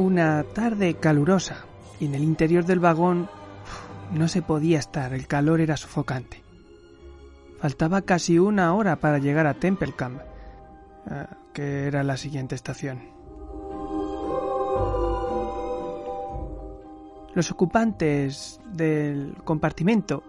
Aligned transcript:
una 0.00 0.42
tarde 0.44 0.94
calurosa 0.94 1.66
y 2.00 2.06
en 2.06 2.14
el 2.14 2.24
interior 2.24 2.64
del 2.64 2.80
vagón 2.80 3.28
no 4.14 4.28
se 4.28 4.40
podía 4.40 4.78
estar, 4.78 5.12
el 5.12 5.26
calor 5.26 5.60
era 5.60 5.76
sofocante. 5.76 6.42
Faltaba 7.58 8.00
casi 8.00 8.38
una 8.38 8.74
hora 8.74 8.96
para 8.96 9.18
llegar 9.18 9.46
a 9.46 9.52
Templecamp, 9.52 10.22
eh, 11.10 11.26
que 11.52 11.86
era 11.86 12.02
la 12.02 12.16
siguiente 12.16 12.54
estación. 12.54 13.10
Los 17.34 17.50
ocupantes 17.50 18.58
del 18.72 19.34
compartimento 19.44 20.22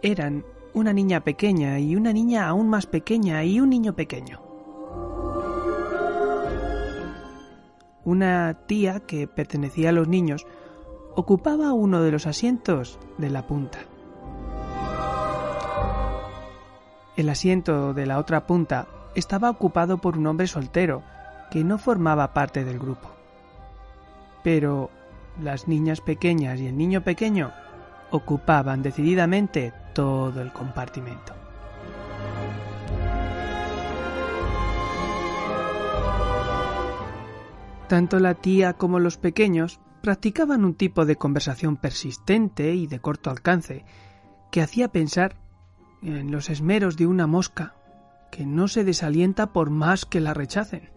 eran 0.00 0.42
una 0.72 0.94
niña 0.94 1.20
pequeña 1.20 1.78
y 1.78 1.96
una 1.96 2.14
niña 2.14 2.48
aún 2.48 2.66
más 2.70 2.86
pequeña 2.86 3.44
y 3.44 3.60
un 3.60 3.68
niño 3.68 3.94
pequeño. 3.94 4.47
Una 8.04 8.54
tía 8.66 9.00
que 9.00 9.26
pertenecía 9.26 9.90
a 9.90 9.92
los 9.92 10.08
niños 10.08 10.46
ocupaba 11.14 11.72
uno 11.72 12.02
de 12.02 12.12
los 12.12 12.26
asientos 12.26 12.98
de 13.18 13.30
la 13.30 13.46
punta. 13.46 13.78
El 17.16 17.28
asiento 17.28 17.94
de 17.94 18.06
la 18.06 18.18
otra 18.18 18.46
punta 18.46 18.86
estaba 19.16 19.50
ocupado 19.50 19.98
por 19.98 20.16
un 20.16 20.26
hombre 20.28 20.46
soltero 20.46 21.02
que 21.50 21.64
no 21.64 21.78
formaba 21.78 22.32
parte 22.32 22.64
del 22.64 22.78
grupo. 22.78 23.08
Pero 24.44 24.90
las 25.42 25.66
niñas 25.66 26.00
pequeñas 26.00 26.60
y 26.60 26.66
el 26.66 26.76
niño 26.76 27.02
pequeño 27.02 27.52
ocupaban 28.10 28.82
decididamente 28.82 29.72
todo 29.94 30.40
el 30.40 30.52
compartimento. 30.52 31.37
Tanto 37.88 38.20
la 38.20 38.34
tía 38.34 38.74
como 38.74 39.00
los 39.00 39.16
pequeños 39.16 39.80
practicaban 40.02 40.64
un 40.66 40.74
tipo 40.74 41.06
de 41.06 41.16
conversación 41.16 41.76
persistente 41.76 42.74
y 42.74 42.86
de 42.86 43.00
corto 43.00 43.30
alcance 43.30 43.84
que 44.50 44.60
hacía 44.60 44.88
pensar 44.88 45.36
en 46.02 46.30
los 46.30 46.50
esmeros 46.50 46.98
de 46.98 47.06
una 47.06 47.26
mosca 47.26 47.74
que 48.30 48.44
no 48.44 48.68
se 48.68 48.84
desalienta 48.84 49.52
por 49.54 49.70
más 49.70 50.04
que 50.04 50.20
la 50.20 50.34
rechacen. 50.34 50.90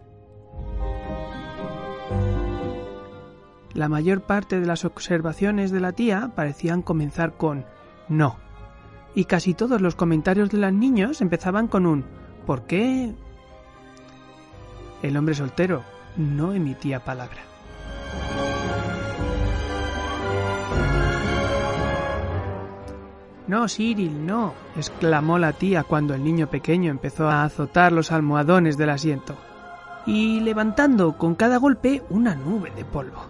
La 3.72 3.88
mayor 3.88 4.22
parte 4.22 4.60
de 4.60 4.66
las 4.66 4.84
observaciones 4.84 5.70
de 5.70 5.80
la 5.80 5.92
tía 5.92 6.32
parecían 6.36 6.82
comenzar 6.82 7.38
con 7.38 7.64
no, 8.10 8.36
y 9.14 9.24
casi 9.24 9.54
todos 9.54 9.80
los 9.80 9.94
comentarios 9.94 10.50
de 10.50 10.58
los 10.58 10.72
niños 10.74 11.22
empezaban 11.22 11.68
con 11.68 11.86
un 11.86 12.04
¿por 12.46 12.66
qué? 12.66 13.14
El 15.02 15.16
hombre 15.16 15.34
soltero 15.34 15.82
no 16.16 16.52
emitía 16.52 17.00
palabra. 17.00 17.42
No, 23.46 23.68
Cyril, 23.68 24.24
no, 24.24 24.54
exclamó 24.76 25.38
la 25.38 25.52
tía 25.52 25.82
cuando 25.82 26.14
el 26.14 26.24
niño 26.24 26.48
pequeño 26.48 26.90
empezó 26.90 27.28
a 27.28 27.44
azotar 27.44 27.92
los 27.92 28.12
almohadones 28.12 28.78
del 28.78 28.90
asiento 28.90 29.36
y 30.06 30.40
levantando 30.40 31.18
con 31.18 31.34
cada 31.34 31.58
golpe 31.58 32.02
una 32.08 32.34
nube 32.34 32.70
de 32.70 32.84
polvo. 32.84 33.26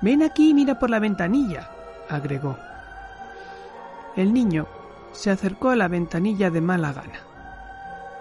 Ven 0.00 0.22
aquí 0.22 0.50
y 0.50 0.54
mira 0.54 0.78
por 0.78 0.90
la 0.90 0.98
ventanilla, 0.98 1.70
agregó. 2.08 2.56
El 4.16 4.32
niño 4.32 4.66
se 5.12 5.30
acercó 5.30 5.70
a 5.70 5.76
la 5.76 5.88
ventanilla 5.88 6.50
de 6.50 6.60
mala 6.60 6.92
gana. 6.92 7.33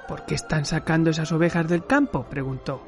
¿Por 0.07 0.25
qué 0.25 0.35
están 0.35 0.65
sacando 0.65 1.09
esas 1.09 1.31
ovejas 1.31 1.67
del 1.67 1.85
campo? 1.85 2.25
preguntó. 2.29 2.81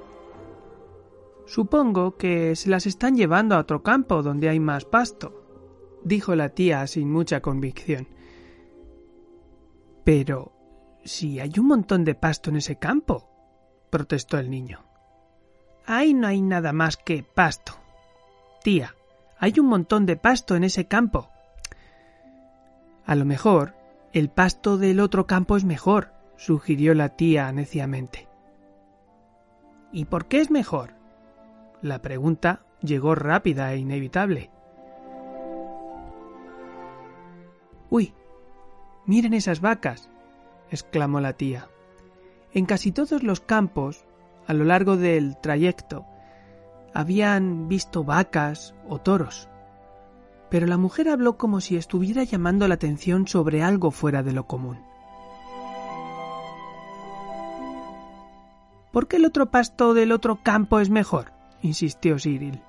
Supongo 1.46 2.18
que 2.18 2.56
se 2.56 2.70
las 2.70 2.88
están 2.88 3.16
llevando 3.16 3.56
a 3.56 3.59
otro 3.59 3.84
campo 3.84 4.24
donde 4.24 4.50
hay 4.50 4.59
más 4.59 4.86
pasto, 4.86 6.00
dijo 6.03 6.36
la 6.36 6.50
tía 6.50 6.86
sin 6.88 7.12
mucha 7.12 7.42
convicción. 7.42 8.08
Pero 10.03 10.53
si 11.03 11.40
hay 11.40 11.52
un 11.58 11.68
montón 11.68 12.03
de 12.03 12.16
pasto 12.16 12.50
en 12.50 12.58
ese 12.58 12.78
campo, 12.78 13.30
protestó 13.90 14.40
el 14.40 14.50
niño. 14.50 14.84
Ahí 15.86 16.14
no 16.14 16.28
hay 16.28 16.42
nada 16.42 16.74
más 16.74 16.97
que 16.97 17.24
pasto. 17.24 17.74
Tía, 18.64 18.96
hay 19.38 19.59
un 19.59 19.68
montón 19.68 20.06
de 20.08 20.18
pasto 20.18 20.56
en 20.56 20.64
ese 20.64 20.88
campo. 20.88 21.30
A 23.06 23.14
lo 23.14 23.26
mejor 23.26 23.76
el 24.14 24.30
pasto 24.30 24.78
del 24.78 25.00
otro 25.00 25.28
campo 25.28 25.58
es 25.58 25.64
mejor, 25.64 26.15
sugirió 26.38 26.94
la 26.94 27.09
tía 27.09 27.51
neciamente. 27.51 28.28
¿Y 29.91 30.06
por 30.06 30.25
qué 30.25 30.41
es 30.41 30.51
mejor? 30.51 30.94
La 31.81 32.01
pregunta 32.01 32.66
llegó 32.81 33.16
rápida 33.16 33.73
e 33.73 33.78
inevitable. 33.78 34.50
Uy, 37.90 38.13
miren 39.06 39.34
esas 39.34 39.62
vacas, 39.62 40.09
exclamó 40.69 41.22
la 41.22 41.34
tía. 41.34 41.69
En 42.53 42.66
casi 42.66 42.91
todos 42.91 43.23
los 43.23 43.41
campos, 43.41 44.06
a 44.47 44.53
lo 44.53 44.63
largo 44.63 44.97
del 44.97 45.38
trayecto, 45.38 46.06
habían 46.94 47.67
visto 47.67 48.03
vacas 48.03 48.73
o 48.88 49.00
toros. 49.00 49.50
Pero 50.50 50.67
la 50.67 50.78
mujer 50.78 51.09
habló 51.09 51.38
como 51.38 51.59
si 51.59 51.75
estuviera 51.75 52.23
llamando 52.23 52.67
la 52.67 52.75
atención 52.75 53.28
sobre 53.28 53.62
algo 53.62 53.91
fuera 53.91 54.23
de 54.23 54.31
lo 54.31 54.47
común. 54.47 54.79
¿Por 58.96 59.09
qué 59.09 59.18
el 59.18 59.26
otro 59.26 59.47
pasto 59.52 59.94
del 59.94 60.14
otro 60.14 60.40
campo 60.42 60.80
es 60.80 60.90
mejor? 60.90 61.34
insistió 61.62 62.18
Cyril. 62.18 62.62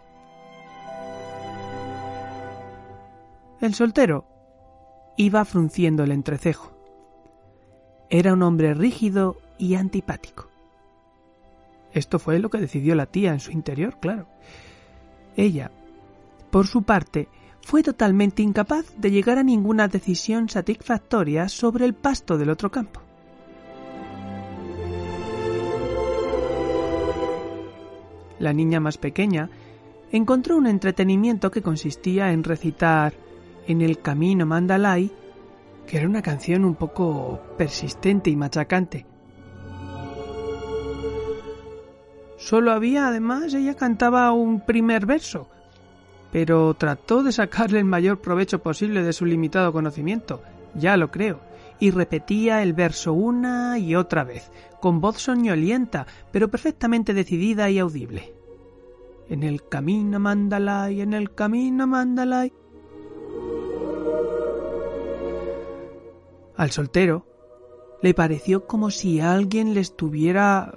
El 3.61 3.75
soltero 3.75 4.27
iba 5.17 5.45
frunciendo 5.45 6.03
el 6.03 6.11
entrecejo. 6.11 6.73
Era 8.11 8.33
un 8.33 8.43
hombre 8.43 8.75
rígido 8.75 9.37
y 9.57 9.77
antipático. 9.77 10.49
Esto 11.93 12.19
fue 12.19 12.41
lo 12.41 12.51
que 12.51 12.59
decidió 12.59 12.97
la 12.97 13.07
tía 13.07 13.33
en 13.33 13.39
su 13.39 13.53
interior, 13.53 14.01
claro. 14.01 14.27
Ella, 15.37 15.71
por 16.51 16.67
su 16.67 16.83
parte, 16.83 17.29
fue 17.63 17.85
totalmente 17.85 18.43
incapaz 18.43 18.87
de 18.97 19.13
llegar 19.13 19.39
a 19.39 19.45
ninguna 19.45 19.87
decisión 19.87 20.49
satisfactoria 20.49 21.49
sobre 21.49 21.85
el 21.85 21.95
pasto 21.95 22.37
del 22.37 22.51
otro 22.51 22.73
campo. 22.73 23.06
La 28.39 28.53
niña 28.53 28.81
más 28.81 28.99
pequeña, 28.99 29.51
encontró 30.13 30.57
un 30.57 30.67
entretenimiento 30.67 31.51
que 31.51 31.63
consistía 31.63 32.33
en 32.33 32.45
recitar 32.45 33.15
en 33.67 33.83
el 33.83 34.01
camino 34.01 34.47
Mandalay 34.47 35.13
que 35.87 35.99
era 35.99 36.09
una 36.09 36.23
canción 36.23 36.65
un 36.65 36.75
poco 36.75 37.41
persistente 37.57 38.29
y 38.29 38.37
machacante. 38.37 39.07
Solo 42.37 42.73
había, 42.73 43.09
además, 43.09 43.55
ella 43.55 43.75
cantaba 43.75 44.31
un 44.33 44.61
primer 44.61 45.07
verso, 45.07 45.49
pero 46.33 46.75
trató 46.75 47.23
de 47.23 47.33
sacarle 47.33 47.79
el 47.79 47.85
mayor 47.85 48.21
provecho 48.21 48.59
posible 48.59 49.03
de 49.03 49.13
su 49.13 49.25
limitado 49.25 49.73
conocimiento, 49.73 50.43
ya 50.75 50.97
lo 50.97 51.11
creo, 51.11 51.41
y 51.79 51.91
repetía 51.91 52.63
el 52.63 52.73
verso 52.73 53.13
una 53.13 53.79
y 53.79 53.95
otra 53.95 54.25
vez, 54.25 54.51
con 54.81 55.01
voz 55.01 55.19
soñolienta, 55.19 56.07
pero 56.33 56.51
perfectamente 56.51 57.15
decidida 57.15 57.71
y 57.71 57.79
audible. 57.79 58.35
En 59.29 59.43
el 59.43 59.69
camino 59.69 60.21
Mandalay, 60.21 61.01
en 61.01 61.13
el 61.13 61.35
camino 61.35 61.87
Mandalay. 61.87 62.53
Al 66.57 66.71
soltero 66.71 67.27
le 68.03 68.15
pareció 68.15 68.67
como 68.67 68.91
si 68.91 69.21
alguien 69.21 69.75
le 69.75 69.81
estuviera 69.81 70.75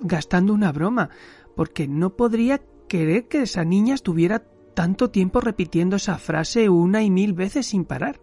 gastando 0.00 0.52
una 0.52 0.72
broma, 0.72 1.10
porque 1.54 1.88
no 1.88 2.16
podría 2.16 2.60
querer 2.88 3.28
que 3.28 3.42
esa 3.42 3.64
niña 3.64 3.94
estuviera 3.94 4.44
tanto 4.74 5.10
tiempo 5.10 5.40
repitiendo 5.40 5.96
esa 5.96 6.18
frase 6.18 6.68
una 6.68 7.02
y 7.02 7.10
mil 7.10 7.32
veces 7.32 7.66
sin 7.66 7.84
parar. 7.84 8.20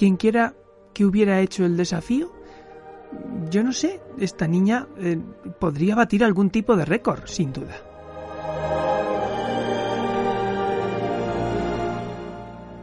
Quien 0.00 0.16
quiera 0.16 0.54
que 0.94 1.04
hubiera 1.04 1.42
hecho 1.42 1.66
el 1.66 1.76
desafío, 1.76 2.32
yo 3.50 3.62
no 3.62 3.70
sé, 3.74 4.00
esta 4.18 4.48
niña 4.48 4.88
eh, 4.96 5.18
podría 5.58 5.94
batir 5.94 6.24
algún 6.24 6.48
tipo 6.48 6.74
de 6.74 6.86
récord, 6.86 7.26
sin 7.26 7.52
duda. 7.52 7.76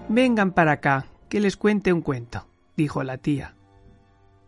Vengan 0.09 0.51
para 0.51 0.73
acá, 0.73 1.07
que 1.27 1.39
les 1.39 1.57
cuente 1.57 1.91
un 1.91 2.01
cuento, 2.01 2.45
dijo 2.75 3.01
la 3.01 3.17
tía. 3.17 3.55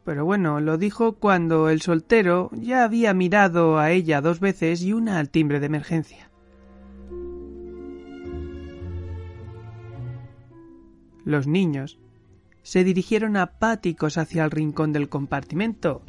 Pero 0.05 0.23
bueno, 0.25 0.59
lo 0.59 0.77
dijo 0.77 1.13
cuando 1.13 1.69
el 1.69 1.81
soltero 1.81 2.51
ya 2.53 2.83
había 2.83 3.15
mirado 3.15 3.79
a 3.79 3.89
ella 3.89 4.21
dos 4.21 4.39
veces 4.39 4.83
y 4.83 4.93
una 4.93 5.17
al 5.17 5.31
timbre 5.31 5.59
de 5.59 5.65
emergencia. 5.65 6.29
Los 11.25 11.47
niños 11.47 11.97
se 12.63 12.83
dirigieron 12.83 13.37
apáticos 13.37 14.17
hacia 14.17 14.43
el 14.43 14.51
rincón 14.51 14.93
del 14.93 15.09
compartimento 15.09 16.01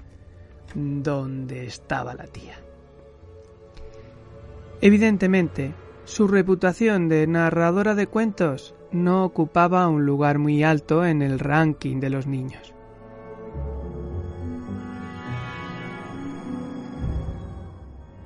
donde 0.75 1.67
estaba 1.67 2.15
la 2.15 2.27
tía. 2.27 2.55
Evidentemente, 4.81 5.75
su 6.05 6.27
reputación 6.27 7.09
de 7.09 7.27
narradora 7.27 7.95
de 7.95 8.07
cuentos 8.07 8.75
no 8.93 9.25
ocupaba 9.25 9.87
un 9.89 10.07
lugar 10.07 10.39
muy 10.39 10.63
alto 10.63 11.05
en 11.05 11.23
el 11.23 11.39
ranking 11.39 12.01
de 12.01 12.11
los 12.11 12.27
niños. 12.27 12.75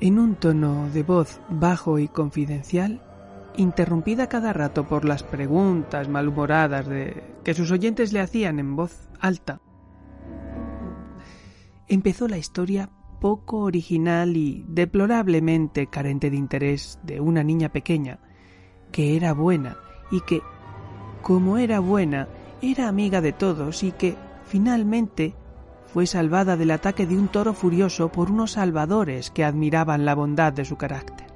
En 0.00 0.18
un 0.18 0.34
tono 0.34 0.88
de 0.92 1.02
voz 1.02 1.40
bajo 1.48 1.98
y 1.98 2.08
confidencial, 2.08 3.02
interrumpida 3.56 4.28
cada 4.28 4.52
rato 4.52 4.84
por 4.84 5.04
las 5.04 5.22
preguntas 5.22 6.08
malhumoradas 6.08 6.86
de 6.86 7.22
que 7.44 7.54
sus 7.54 7.70
oyentes 7.70 8.12
le 8.12 8.20
hacían 8.20 8.58
en 8.58 8.76
voz 8.76 9.08
alta, 9.20 9.60
empezó 11.88 12.28
la 12.28 12.38
historia 12.38 12.90
poco 13.20 13.60
original 13.60 14.36
y 14.36 14.64
deplorablemente 14.68 15.86
carente 15.86 16.30
de 16.30 16.36
interés 16.36 16.98
de 17.02 17.20
una 17.20 17.42
niña 17.42 17.70
pequeña 17.70 18.18
que 18.92 19.16
era 19.16 19.32
buena 19.32 19.76
y 20.10 20.20
que, 20.20 20.42
como 21.22 21.58
era 21.58 21.80
buena, 21.80 22.28
era 22.60 22.88
amiga 22.88 23.20
de 23.20 23.32
todos 23.32 23.82
y 23.82 23.92
que, 23.92 24.16
finalmente, 24.44 25.34
fue 25.86 26.06
salvada 26.06 26.56
del 26.56 26.70
ataque 26.70 27.06
de 27.06 27.16
un 27.16 27.28
toro 27.28 27.54
furioso 27.54 28.10
por 28.10 28.30
unos 28.30 28.52
salvadores 28.52 29.30
que 29.30 29.44
admiraban 29.44 30.04
la 30.04 30.14
bondad 30.14 30.52
de 30.52 30.64
su 30.64 30.76
carácter. 30.76 31.33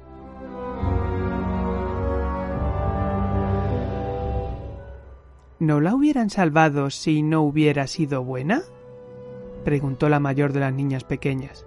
¿No 5.59 5.81
la 5.81 5.93
hubieran 5.93 6.29
salvado 6.29 6.89
si 6.89 7.21
no 7.21 7.41
hubiera 7.41 7.85
sido 7.87 8.23
buena? 8.23 8.61
preguntó 9.65 10.07
la 10.07 10.21
mayor 10.21 10.53
de 10.53 10.61
las 10.61 10.73
niñas 10.73 11.03
pequeñas. 11.03 11.65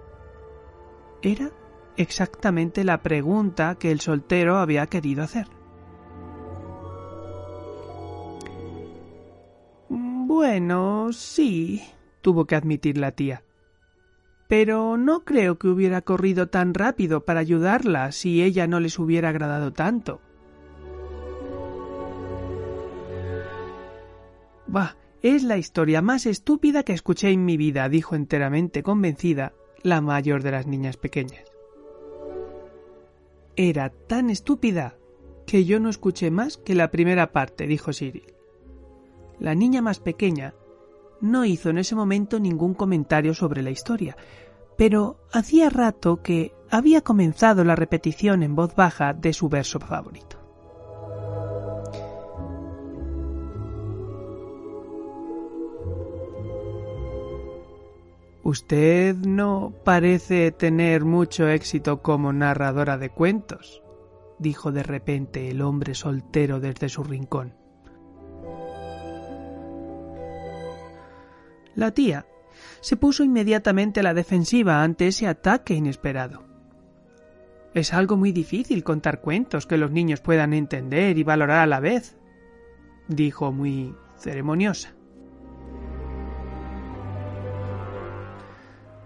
Era 1.21 1.51
exactamente 1.95 2.83
la 2.83 3.03
pregunta 3.03 3.75
que 3.75 3.91
el 3.91 3.99
soltero 3.99 4.57
había 4.57 4.87
querido 4.87 5.23
hacer. 5.23 5.47
Bueno, 9.89 11.13
sí, 11.13 11.83
tuvo 12.21 12.45
que 12.45 12.55
admitir 12.55 12.97
la 12.97 13.11
tía. 13.11 13.43
Pero 14.47 14.97
no 14.97 15.23
creo 15.23 15.59
que 15.59 15.67
hubiera 15.67 16.01
corrido 16.01 16.47
tan 16.47 16.73
rápido 16.73 17.25
para 17.25 17.41
ayudarla 17.41 18.11
si 18.11 18.41
ella 18.41 18.65
no 18.65 18.79
les 18.79 18.97
hubiera 18.97 19.29
agradado 19.29 19.71
tanto. 19.71 20.19
Bah, 24.73 24.97
es 25.21 25.43
la 25.43 25.57
historia 25.57 26.01
más 26.01 26.25
estúpida 26.25 26.81
que 26.81 26.93
escuché 26.93 27.29
en 27.29 27.45
mi 27.45 27.57
vida, 27.57 27.87
dijo 27.89 28.15
enteramente 28.15 28.81
convencida 28.81 29.53
la 29.83 30.01
mayor 30.01 30.41
de 30.41 30.49
las 30.49 30.65
niñas 30.65 30.97
pequeñas. 30.97 31.43
Era 33.55 33.91
tan 33.91 34.31
estúpida 34.31 34.97
que 35.45 35.63
yo 35.65 35.79
no 35.79 35.89
escuché 35.89 36.31
más 36.31 36.57
que 36.57 36.73
la 36.73 36.89
primera 36.89 37.31
parte, 37.31 37.67
dijo 37.67 37.93
Cyril. 37.93 38.33
La 39.39 39.53
niña 39.53 39.83
más 39.83 39.99
pequeña 39.99 40.55
no 41.21 41.45
hizo 41.45 41.69
en 41.69 41.77
ese 41.77 41.93
momento 41.93 42.39
ningún 42.39 42.73
comentario 42.73 43.35
sobre 43.35 43.61
la 43.61 43.69
historia, 43.69 44.17
pero 44.75 45.19
hacía 45.31 45.69
rato 45.69 46.23
que 46.23 46.51
había 46.71 47.01
comenzado 47.01 47.63
la 47.63 47.75
repetición 47.75 48.41
en 48.41 48.55
voz 48.55 48.73
baja 48.73 49.13
de 49.13 49.33
su 49.33 49.49
verso 49.49 49.79
favorito. 49.79 50.42
Usted 58.43 59.15
no 59.15 59.73
parece 59.85 60.51
tener 60.51 61.05
mucho 61.05 61.47
éxito 61.47 62.01
como 62.01 62.33
narradora 62.33 62.97
de 62.97 63.09
cuentos, 63.09 63.81
dijo 64.37 64.73
de 64.73 64.83
repente 64.83 65.49
el 65.49 65.61
hombre 65.61 65.95
soltero 65.95 66.59
desde 66.59 66.89
su 66.89 67.05
rincón. 67.05 67.55
La 71.73 71.91
tía 71.91 72.25
se 72.81 72.97
puso 72.97 73.23
inmediatamente 73.23 74.01
a 74.01 74.03
la 74.03 74.13
defensiva 74.13 74.83
ante 74.83 75.07
ese 75.07 75.25
ataque 75.25 75.73
inesperado. 75.73 76.43
Es 77.73 77.93
algo 77.93 78.17
muy 78.17 78.33
difícil 78.33 78.83
contar 78.83 79.21
cuentos 79.21 79.65
que 79.65 79.77
los 79.77 79.89
niños 79.89 80.19
puedan 80.19 80.53
entender 80.53 81.17
y 81.17 81.23
valorar 81.23 81.61
a 81.61 81.65
la 81.65 81.79
vez, 81.79 82.17
dijo 83.07 83.53
muy 83.53 83.95
ceremoniosa. 84.17 84.93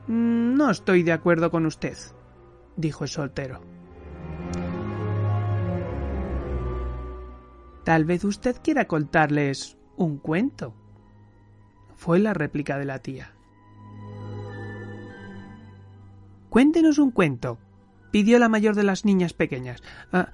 No 0.07 0.71
estoy 0.71 1.03
de 1.03 1.11
acuerdo 1.11 1.51
con 1.51 1.65
usted, 1.65 1.97
dijo 2.75 3.03
el 3.03 3.09
soltero. 3.09 3.61
Tal 7.83 8.05
vez 8.05 8.23
usted 8.25 8.57
quiera 8.61 8.85
contarles 8.85 9.77
un 9.95 10.17
cuento, 10.17 10.73
fue 11.95 12.19
la 12.19 12.33
réplica 12.33 12.77
de 12.77 12.85
la 12.85 12.99
tía. 12.99 13.33
Cuéntenos 16.49 16.97
un 16.97 17.11
cuento, 17.11 17.59
pidió 18.11 18.39
la 18.39 18.49
mayor 18.49 18.75
de 18.75 18.83
las 18.83 19.05
niñas 19.05 19.33
pequeñas. 19.33 19.83
Ah, 20.11 20.31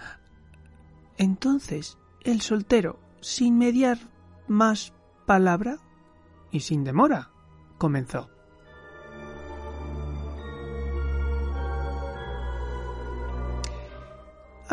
entonces, 1.18 1.98
el 2.24 2.42
soltero, 2.42 3.00
sin 3.22 3.58
mediar 3.58 3.98
más 4.48 4.94
palabra 5.26 5.78
y 6.52 6.62
sin 6.62 6.84
demora, 6.84 7.32
comenzó. 7.78 8.33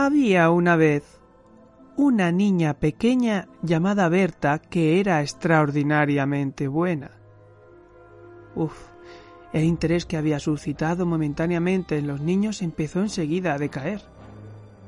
Había 0.03 0.49
una 0.49 0.77
vez 0.77 1.21
una 1.95 2.33
niña 2.33 2.73
pequeña 2.73 3.49
llamada 3.61 4.09
Berta 4.09 4.59
que 4.59 4.99
era 4.99 5.21
extraordinariamente 5.21 6.69
buena. 6.69 7.11
Uf, 8.55 8.73
el 9.53 9.65
interés 9.65 10.07
que 10.07 10.17
había 10.17 10.39
suscitado 10.39 11.05
momentáneamente 11.05 11.99
en 11.99 12.07
los 12.07 12.23
niños 12.23 12.63
empezó 12.63 13.01
enseguida 13.01 13.53
a 13.53 13.59
decaer. 13.59 14.01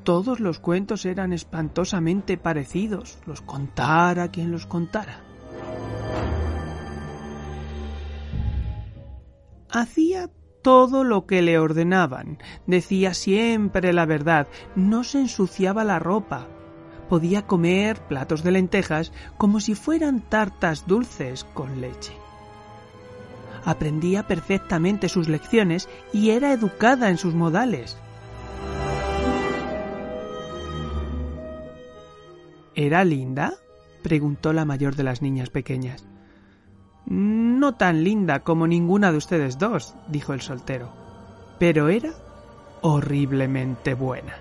Todos 0.02 0.40
los 0.40 0.58
cuentos 0.60 1.04
eran 1.04 1.34
espantosamente 1.34 2.38
parecidos, 2.38 3.18
los 3.26 3.42
contara 3.42 4.30
quien 4.30 4.50
los 4.50 4.64
contara. 4.64 5.20
Hacía 9.68 10.30
todo 10.62 11.04
lo 11.04 11.26
que 11.26 11.42
le 11.42 11.58
ordenaban, 11.58 12.38
decía 12.66 13.14
siempre 13.14 13.92
la 13.92 14.06
verdad, 14.06 14.46
no 14.76 15.04
se 15.04 15.18
ensuciaba 15.18 15.84
la 15.84 15.98
ropa, 15.98 16.46
podía 17.08 17.46
comer 17.46 18.00
platos 18.06 18.42
de 18.42 18.52
lentejas 18.52 19.12
como 19.36 19.60
si 19.60 19.74
fueran 19.74 20.20
tartas 20.20 20.86
dulces 20.86 21.44
con 21.52 21.80
leche. 21.80 22.12
Aprendía 23.64 24.26
perfectamente 24.26 25.08
sus 25.08 25.28
lecciones 25.28 25.88
y 26.12 26.30
era 26.30 26.52
educada 26.52 27.10
en 27.10 27.18
sus 27.18 27.34
modales. 27.34 27.98
¿Era 32.74 33.04
linda? 33.04 33.54
preguntó 34.02 34.52
la 34.52 34.64
mayor 34.64 34.96
de 34.96 35.04
las 35.04 35.22
niñas 35.22 35.50
pequeñas. 35.50 36.06
No 37.06 37.74
tan 37.74 38.04
linda 38.04 38.40
como 38.40 38.66
ninguna 38.66 39.12
de 39.12 39.18
ustedes 39.18 39.58
dos, 39.58 39.94
dijo 40.08 40.32
el 40.32 40.40
soltero, 40.40 40.92
pero 41.58 41.88
era 41.88 42.12
horriblemente 42.80 43.94
buena. 43.94 44.34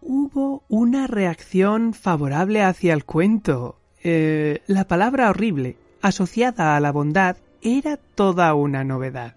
Hubo 0.00 0.64
una 0.68 1.06
reacción 1.06 1.94
favorable 1.94 2.62
hacia 2.62 2.92
el 2.92 3.04
cuento. 3.04 3.80
Eh, 4.02 4.62
la 4.66 4.84
palabra 4.84 5.30
horrible, 5.30 5.76
asociada 6.02 6.76
a 6.76 6.80
la 6.80 6.92
bondad, 6.92 7.36
era 7.62 7.96
toda 7.96 8.52
una 8.54 8.84
novedad. 8.84 9.36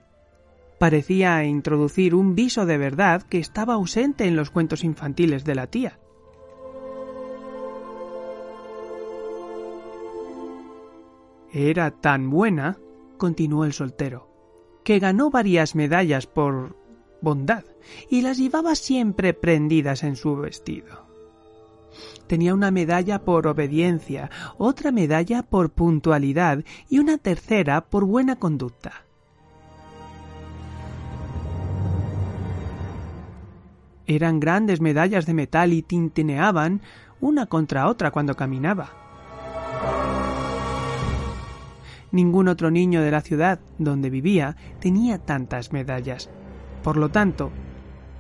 Parecía 0.77 1.43
introducir 1.45 2.13
un 2.13 2.35
viso 2.35 2.65
de 2.65 2.77
verdad 2.77 3.23
que 3.23 3.39
estaba 3.39 3.75
ausente 3.75 4.25
en 4.25 4.35
los 4.35 4.51
cuentos 4.51 4.83
infantiles 4.83 5.45
de 5.45 5.55
la 5.55 5.67
tía. 5.67 5.97
Era 11.51 11.91
tan 11.91 12.29
buena, 12.29 12.77
continuó 13.17 13.65
el 13.65 13.73
soltero, 13.73 14.29
que 14.83 14.99
ganó 14.99 15.29
varias 15.29 15.75
medallas 15.75 16.27
por 16.27 16.75
bondad 17.21 17.63
y 18.09 18.21
las 18.21 18.37
llevaba 18.37 18.75
siempre 18.75 19.33
prendidas 19.33 20.03
en 20.03 20.15
su 20.15 20.35
vestido. 20.35 21.07
Tenía 22.27 22.53
una 22.53 22.71
medalla 22.71 23.23
por 23.23 23.47
obediencia, 23.47 24.29
otra 24.57 24.91
medalla 24.91 25.43
por 25.43 25.71
puntualidad 25.71 26.63
y 26.89 26.99
una 26.99 27.17
tercera 27.17 27.89
por 27.89 28.05
buena 28.05 28.35
conducta. 28.35 29.05
Eran 34.05 34.39
grandes 34.39 34.79
medallas 34.79 35.25
de 35.25 35.33
metal 35.33 35.73
y 35.73 35.81
tintineaban 35.81 36.81
una 37.19 37.45
contra 37.45 37.87
otra 37.87 38.11
cuando 38.11 38.35
caminaba. 38.35 39.06
Ningún 42.11 42.47
otro 42.47 42.71
niño 42.71 43.01
de 43.01 43.11
la 43.11 43.21
ciudad 43.21 43.59
donde 43.77 44.09
vivía 44.09 44.55
tenía 44.79 45.17
tantas 45.17 45.73
medallas. 45.73 46.29
Por 46.83 46.97
lo 46.97 47.09
tanto, 47.09 47.51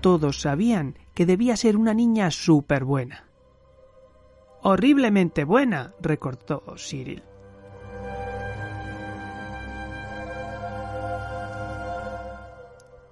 todos 0.01 0.41
sabían 0.41 0.97
que 1.13 1.25
debía 1.25 1.55
ser 1.57 1.77
una 1.77 1.93
niña 1.93 2.31
súper 2.31 2.83
buena. 2.83 3.27
Horriblemente 4.61 5.43
buena, 5.43 5.93
recortó 6.01 6.63
Cyril. 6.77 7.23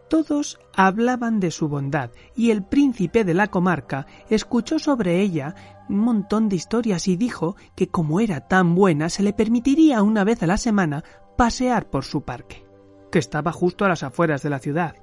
Todos 0.08 0.60
hablaban 0.76 1.40
de 1.40 1.50
su 1.50 1.68
bondad 1.68 2.12
y 2.36 2.52
el 2.52 2.64
príncipe 2.64 3.24
de 3.24 3.34
la 3.34 3.48
comarca 3.48 4.06
escuchó 4.30 4.78
sobre 4.78 5.22
ella 5.22 5.56
un 5.90 6.00
montón 6.00 6.48
de 6.48 6.56
historias 6.56 7.08
y 7.08 7.18
dijo 7.18 7.56
que 7.76 7.88
como 7.88 8.20
era 8.20 8.48
tan 8.48 8.76
buena 8.76 9.10
se 9.10 9.24
le 9.24 9.34
permitiría 9.34 10.04
una 10.04 10.24
vez 10.24 10.44
a 10.44 10.48
la 10.48 10.58
semana 10.58 11.04
pasear 11.38 11.90
por 11.90 12.06
su 12.06 12.22
parque, 12.22 12.66
que 13.12 13.20
estaba 13.20 13.52
justo 13.52 13.84
a 13.84 13.90
las 13.90 14.04
afueras 14.04 14.44
de 14.44 14.50
la 14.50 14.60
ciudad. 14.60 14.96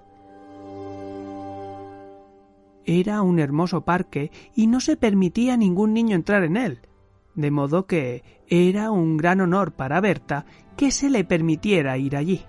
Era 2.85 3.23
un 3.23 3.39
hermoso 3.39 3.83
parque 3.83 4.31
y 4.55 4.67
no 4.67 4.81
se 4.81 4.97
permitía 4.97 5.55
a 5.55 5.57
ningún 5.57 5.95
niño 5.95 6.17
entrar 6.17 6.45
en 6.45 6.57
él, 6.57 6.81
de 7.35 7.51
modo 7.51 7.87
que 7.87 8.25
era 8.49 8.91
un 8.91 9.17
gran 9.17 9.41
honor 9.41 9.73
para 9.73 10.01
Berta 10.01 10.47
que 10.77 10.91
se 10.91 11.11
le 11.11 11.25
permitiera 11.25 11.97
ir 11.97 12.17
allí. 12.17 12.45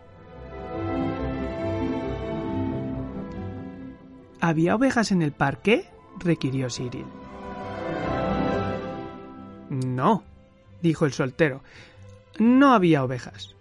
¿Había 4.43 4.75
ovejas 4.75 5.13
en 5.13 5.21
el 5.21 5.31
parque? 5.31 5.85
requirió 6.19 6.69
Cyril. 6.69 7.05
No, 9.69 10.25
dijo 10.81 11.05
el 11.05 11.13
soltero. 11.13 11.63
No 12.39 12.73
había 12.73 13.05
ovejas. 13.05 13.55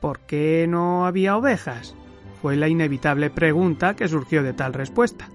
¿Por 0.00 0.20
qué 0.20 0.64
no 0.66 1.04
había 1.04 1.36
ovejas? 1.36 1.94
fue 2.40 2.56
la 2.56 2.68
inevitable 2.68 3.28
pregunta 3.28 3.94
que 3.96 4.08
surgió 4.08 4.42
de 4.42 4.54
tal 4.54 4.72
respuesta. 4.72 5.28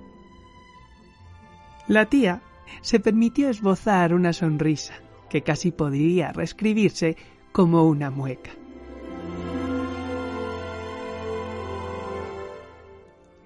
La 1.87 2.07
tía 2.07 2.41
se 2.81 2.99
permitió 2.99 3.47
esbozar 3.47 4.15
una 4.15 4.33
sonrisa 4.33 4.95
que 5.29 5.43
casi 5.43 5.69
podría 5.69 6.31
reescribirse 6.31 7.15
como 7.51 7.83
una 7.83 8.09
mueca. 8.09 8.56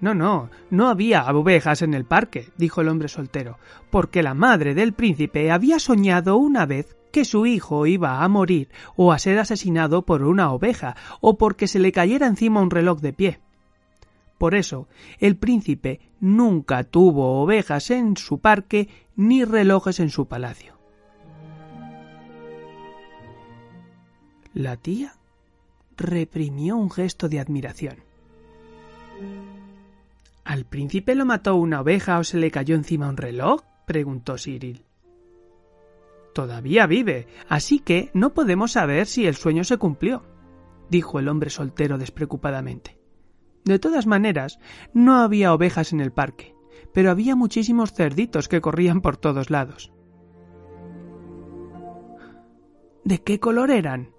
No, 0.02 0.14
no, 0.14 0.50
no 0.68 0.88
había 0.88 1.30
ovejas 1.30 1.80
en 1.80 1.94
el 1.94 2.04
parque, 2.04 2.48
dijo 2.56 2.80
el 2.80 2.88
hombre 2.88 3.06
soltero, 3.06 3.58
porque 3.88 4.24
la 4.24 4.34
madre 4.34 4.74
del 4.74 4.94
príncipe 4.94 5.52
había 5.52 5.78
soñado 5.78 6.38
una 6.38 6.66
vez 6.66 6.96
que 7.12 7.24
su 7.24 7.46
hijo 7.46 7.86
iba 7.86 8.24
a 8.24 8.28
morir 8.28 8.68
o 8.96 9.12
a 9.12 9.20
ser 9.20 9.38
asesinado 9.38 10.02
por 10.02 10.24
una 10.24 10.52
oveja 10.52 10.96
o 11.20 11.38
porque 11.38 11.68
se 11.68 11.78
le 11.78 11.92
cayera 11.92 12.26
encima 12.26 12.60
un 12.60 12.72
reloj 12.72 13.00
de 13.00 13.12
pie. 13.12 13.40
Por 14.38 14.56
eso, 14.56 14.88
el 15.20 15.36
príncipe 15.36 16.00
nunca 16.18 16.82
tuvo 16.82 17.40
ovejas 17.40 17.92
en 17.92 18.16
su 18.16 18.40
parque 18.40 18.88
ni 19.14 19.44
relojes 19.44 20.00
en 20.00 20.10
su 20.10 20.26
palacio. 20.26 20.76
La 24.52 24.76
tía 24.76 25.14
reprimió 25.96 26.76
un 26.76 26.90
gesto 26.90 27.28
de 27.28 27.38
admiración. 27.38 27.98
¿Al 30.44 30.64
príncipe 30.64 31.14
lo 31.14 31.24
mató 31.24 31.56
una 31.56 31.80
oveja 31.80 32.18
o 32.18 32.24
se 32.24 32.38
le 32.38 32.50
cayó 32.50 32.74
encima 32.74 33.08
un 33.08 33.16
reloj? 33.16 33.62
preguntó 33.86 34.36
Cyril. 34.38 34.84
Todavía 36.34 36.86
vive, 36.86 37.26
así 37.48 37.78
que 37.78 38.10
no 38.14 38.32
podemos 38.32 38.72
saber 38.72 39.06
si 39.06 39.26
el 39.26 39.36
sueño 39.36 39.64
se 39.64 39.76
cumplió, 39.76 40.24
dijo 40.88 41.18
el 41.18 41.28
hombre 41.28 41.50
soltero 41.50 41.98
despreocupadamente. 41.98 42.98
De 43.64 43.78
todas 43.78 44.06
maneras, 44.06 44.58
no 44.92 45.16
había 45.16 45.54
ovejas 45.54 45.92
en 45.92 46.00
el 46.00 46.10
parque, 46.10 46.56
pero 46.92 47.10
había 47.10 47.36
muchísimos 47.36 47.92
cerditos 47.92 48.48
que 48.48 48.60
corrían 48.60 49.00
por 49.00 49.16
todos 49.16 49.50
lados. 49.50 49.92
¿De 53.04 53.22
qué 53.22 53.38
color 53.38 53.70
eran? 53.70 54.10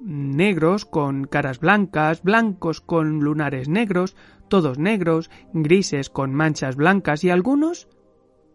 Negros 0.00 0.84
con 0.84 1.24
caras 1.24 1.58
blancas, 1.58 2.22
blancos 2.22 2.80
con 2.80 3.20
lunares 3.20 3.68
negros, 3.68 4.14
todos 4.48 4.78
negros, 4.78 5.30
grises 5.52 6.10
con 6.10 6.34
manchas 6.34 6.76
blancas 6.76 7.24
y 7.24 7.30
algunos 7.30 7.88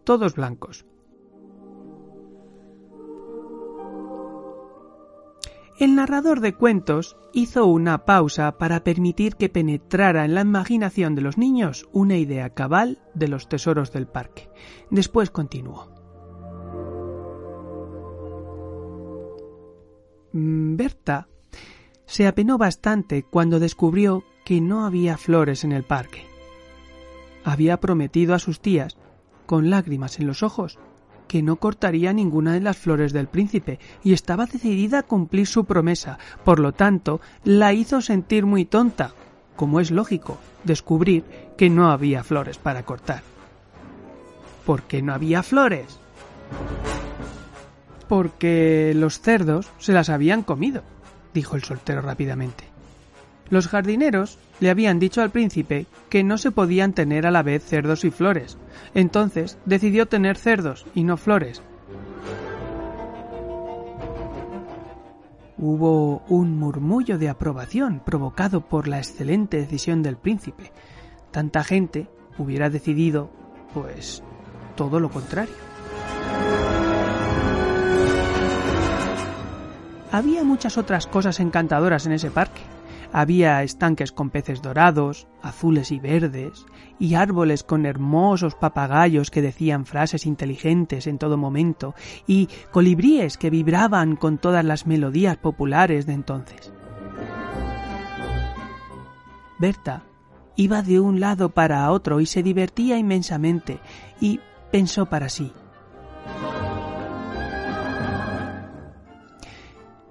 todos 0.04 0.36
blancos. 0.36 0.86
El 5.80 5.96
narrador 5.96 6.40
de 6.40 6.54
cuentos 6.54 7.18
hizo 7.34 7.66
una 7.66 8.06
pausa 8.06 8.58
para 8.58 8.84
permitir 8.84 9.36
que 9.36 9.50
penetrara 9.50 10.24
en 10.24 10.36
la 10.36 10.42
imaginación 10.42 11.16
de 11.16 11.22
los 11.22 11.38
niños 11.38 11.90
una 11.92 12.18
idea 12.18 12.52
cabal 12.52 13.00
de 13.16 13.28
los 13.28 13.50
tesoros 13.50 13.92
del 13.92 14.08
parque. 14.08 14.50
Después 14.92 15.32
continuó. 15.32 15.90
Mm, 20.32 20.76
Berta 20.76 21.28
se 22.06 22.28
apenó 22.28 22.58
bastante 22.58 23.24
cuando 23.24 23.60
descubrió 23.60 24.24
que 24.44 24.62
no 24.62 24.86
había 24.86 25.18
flores 25.18 25.64
en 25.64 25.72
el 25.72 25.84
parque. 25.84 26.26
Había 27.44 27.78
prometido 27.78 28.34
a 28.34 28.40
sus 28.40 28.60
tías, 28.60 28.98
con 29.46 29.70
lágrimas 29.70 30.20
en 30.20 30.28
los 30.28 30.44
ojos, 30.44 30.80
que 31.28 31.42
no 31.42 31.56
cortaría 31.58 32.14
ninguna 32.14 32.54
de 32.54 32.62
las 32.62 32.78
flores 32.78 33.14
del 33.14 33.28
príncipe, 33.28 33.80
y 34.04 34.14
estaba 34.14 34.46
decidida 34.46 35.00
a 35.00 35.04
cumplir 35.04 35.48
su 35.48 35.66
promesa. 35.66 36.18
Por 36.44 36.60
lo 36.60 36.74
tanto, 36.74 37.22
la 37.44 37.74
hizo 37.74 38.02
sentir 38.02 38.46
muy 38.46 38.66
tonta, 38.66 39.14
como 39.56 39.80
es 39.80 39.92
lógico, 39.92 40.38
descubrir 40.64 41.24
que 41.58 41.70
no 41.70 41.92
había 41.92 42.24
flores 42.24 42.58
para 42.58 42.84
cortar. 42.84 43.24
¿Por 44.66 44.84
qué 44.84 45.02
no 45.02 45.14
había 45.14 45.44
flores? 45.44 46.00
Porque 48.08 48.94
los 48.96 49.20
cerdos 49.20 49.70
se 49.80 49.94
las 49.94 50.10
habían 50.10 50.44
comido, 50.44 50.84
dijo 51.34 51.56
el 51.56 51.64
soltero 51.64 52.02
rápidamente. 52.02 52.73
Los 53.54 53.68
jardineros 53.68 54.40
le 54.62 54.72
habían 54.72 54.98
dicho 54.98 55.22
al 55.22 55.30
príncipe 55.30 55.86
que 56.10 56.24
no 56.24 56.40
se 56.40 56.50
podían 56.50 56.94
tener 56.94 57.28
a 57.28 57.30
la 57.30 57.44
vez 57.44 57.64
cerdos 57.64 58.04
y 58.04 58.10
flores. 58.10 58.58
Entonces 58.96 59.60
decidió 59.68 60.08
tener 60.08 60.38
cerdos 60.38 60.88
y 60.96 61.04
no 61.04 61.18
flores. 61.18 61.62
Hubo 65.60 66.24
un 66.30 66.58
murmullo 66.58 67.20
de 67.20 67.30
aprobación 67.30 68.02
provocado 68.04 68.62
por 68.62 68.88
la 68.88 68.98
excelente 68.98 69.58
decisión 69.58 70.02
del 70.02 70.18
príncipe. 70.18 70.72
Tanta 71.30 71.64
gente 71.64 72.10
hubiera 72.40 72.72
decidido, 72.72 73.30
pues, 73.76 74.24
todo 74.76 75.00
lo 75.00 75.12
contrario. 75.12 75.54
Había 80.12 80.44
muchas 80.44 80.80
otras 80.80 81.06
cosas 81.06 81.40
encantadoras 81.40 82.08
en 82.08 82.14
ese 82.14 82.32
parque. 82.32 82.73
Había 83.16 83.62
estanques 83.62 84.12
con 84.12 84.32
peces 84.32 84.64
dorados, 84.64 85.28
azules 85.44 85.92
y 85.92 86.00
verdes, 86.00 86.66
y 86.98 87.14
árboles 87.14 87.64
con 87.64 87.86
hermosos 87.86 88.56
papagayos 88.56 89.30
que 89.30 89.44
decían 89.44 89.86
frases 89.86 90.26
inteligentes 90.26 91.06
en 91.06 91.20
todo 91.20 91.38
momento, 91.38 91.94
y 92.26 92.50
colibríes 92.72 93.38
que 93.38 93.52
vibraban 93.52 94.16
con 94.16 94.40
todas 94.40 94.66
las 94.66 94.88
melodías 94.88 95.38
populares 95.38 96.08
de 96.08 96.14
entonces. 96.14 96.74
Berta 99.60 100.02
iba 100.56 100.82
de 100.82 101.00
un 101.00 101.20
lado 101.20 101.50
para 101.50 101.92
otro 101.92 102.20
y 102.20 102.26
se 102.26 102.42
divertía 102.42 102.98
inmensamente, 102.98 103.80
y 104.20 104.40
pensó 104.72 105.06
para 105.06 105.30
sí. 105.30 105.54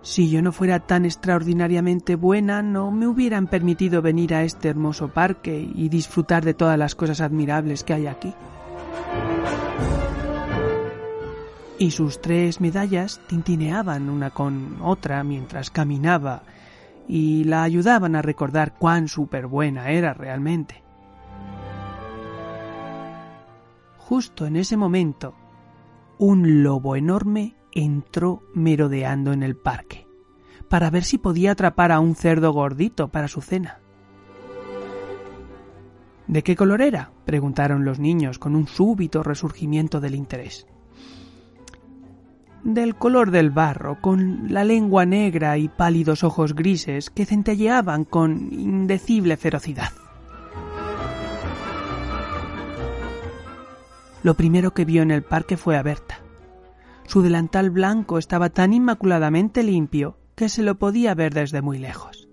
Si 0.02 0.28
yo 0.28 0.42
no 0.42 0.50
fuera 0.50 0.80
tan 0.80 1.04
extraordinariamente 1.04 2.16
buena, 2.16 2.61
no 2.61 2.90
me 2.90 3.06
hubieran 3.06 3.47
permitido 3.47 4.02
venir 4.02 4.35
a 4.35 4.42
este 4.42 4.68
hermoso 4.68 5.09
parque 5.09 5.71
y 5.75 5.88
disfrutar 5.88 6.44
de 6.44 6.54
todas 6.54 6.76
las 6.76 6.97
cosas 6.97 7.21
admirables 7.21 7.85
que 7.85 7.94
hay 7.94 8.09
aquí. 8.09 8.35
Y 11.78 11.92
sus 11.92 12.21
tres 12.21 12.61
medallas 12.61 13.21
tintineaban 13.28 14.11
una 14.11 14.30
con 14.30 14.78
otra 14.82 15.23
mientras 15.23 15.71
caminaba 15.71 16.42
y 17.06 17.44
la 17.44 17.62
ayudaban 17.62 18.16
a 18.16 18.23
recordar 18.23 18.75
cuán 18.78 19.06
súper 19.06 19.47
buena 19.47 19.90
era 19.90 20.14
realmente. 20.14 20.82
Justo 23.99 24.47
en 24.47 24.56
ese 24.56 24.76
momento, 24.76 25.35
un 26.18 26.64
lobo 26.64 26.97
enorme 26.97 27.54
entró 27.73 28.43
merodeando 28.55 29.33
en 29.33 29.43
el 29.43 29.57
parque, 29.57 30.07
para 30.69 30.91
ver 30.91 31.05
si 31.05 31.19
podía 31.19 31.52
atrapar 31.52 31.93
a 31.93 32.00
un 32.00 32.14
cerdo 32.14 32.52
gordito 32.52 33.09
para 33.09 33.29
su 33.29 33.41
cena. 33.41 33.81
¿De 36.26 36.43
qué 36.43 36.57
color 36.57 36.81
era? 36.81 37.11
preguntaron 37.25 37.85
los 37.85 37.99
niños 37.99 38.38
con 38.38 38.57
un 38.57 38.67
súbito 38.67 39.23
resurgimiento 39.23 40.00
del 40.00 40.14
interés. 40.14 40.67
Del 42.64 42.95
color 42.95 43.33
del 43.33 43.50
barro, 43.50 44.00
con 44.00 44.52
la 44.52 44.62
lengua 44.62 45.05
negra 45.05 45.59
y 45.59 45.69
pálidos 45.69 46.23
ojos 46.23 46.55
grises 46.55 47.11
que 47.11 47.26
centelleaban 47.26 48.05
con 48.05 48.52
indecible 48.52 49.37
ferocidad. 49.37 49.91
Lo 54.23 54.35
primero 54.35 54.73
que 54.73 54.85
vio 54.85 55.02
en 55.02 55.11
el 55.11 55.23
parque 55.23 55.57
fue 55.57 55.76
a 55.76 55.83
Berta. 55.83 56.22
Su 57.12 57.21
delantal 57.21 57.69
blanco 57.69 58.16
estaba 58.16 58.49
tan 58.49 58.73
inmaculadamente 58.73 59.62
limpio 59.62 60.16
que 60.35 60.49
se 60.49 60.62
lo 60.62 60.76
podía 60.76 61.14
ver 61.14 61.35
desde 61.35 61.61
muy 61.61 61.78
lejos. 61.78 62.26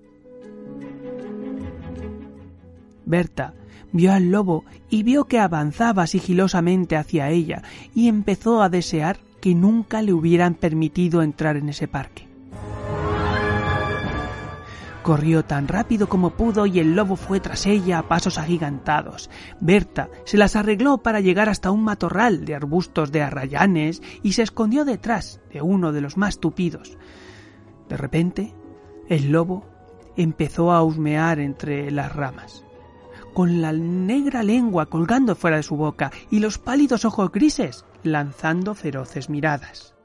Berta 3.05 3.55
vio 3.91 4.13
al 4.13 4.31
lobo 4.31 4.63
y 4.89 5.03
vio 5.03 5.25
que 5.25 5.37
avanzaba 5.37 6.07
sigilosamente 6.07 6.95
hacia 6.95 7.29
ella 7.29 7.61
y 7.93 8.07
empezó 8.07 8.61
a 8.61 8.69
desear 8.69 9.19
que 9.41 9.53
nunca 9.53 10.01
le 10.01 10.13
hubieran 10.13 10.53
permitido 10.53 11.23
entrar 11.23 11.57
en 11.57 11.67
ese 11.67 11.89
parque. 11.89 12.28
Corrió 15.03 15.45
tan 15.45 15.67
rápido 15.67 16.09
como 16.09 16.31
pudo 16.31 16.65
y 16.65 16.79
el 16.79 16.93
lobo 16.93 17.15
fue 17.15 17.39
tras 17.39 17.65
ella 17.65 17.99
a 17.99 18.07
pasos 18.07 18.37
agigantados. 18.37 19.29
Berta 19.61 20.09
se 20.25 20.37
las 20.37 20.55
arregló 20.55 20.97
para 20.97 21.21
llegar 21.21 21.47
hasta 21.47 21.71
un 21.71 21.83
matorral 21.83 22.43
de 22.43 22.55
arbustos 22.55 23.11
de 23.11 23.21
arrayanes 23.21 24.01
y 24.23 24.33
se 24.33 24.43
escondió 24.43 24.83
detrás 24.83 25.39
de 25.53 25.61
uno 25.61 25.93
de 25.93 26.01
los 26.01 26.17
más 26.17 26.39
tupidos. 26.39 26.97
De 27.87 27.95
repente, 27.95 28.53
el 29.07 29.31
lobo 29.31 29.65
empezó 30.17 30.73
a 30.73 30.83
husmear 30.83 31.39
entre 31.39 31.91
las 31.91 32.13
ramas, 32.13 32.65
con 33.33 33.61
la 33.61 33.71
negra 33.71 34.43
lengua 34.43 34.87
colgando 34.87 35.33
fuera 35.33 35.57
de 35.57 35.63
su 35.63 35.77
boca 35.77 36.11
y 36.29 36.39
los 36.39 36.57
pálidos 36.57 37.05
ojos 37.05 37.31
grises 37.31 37.85
lanzando 38.03 38.75
feroces 38.75 39.29
miradas. 39.29 39.95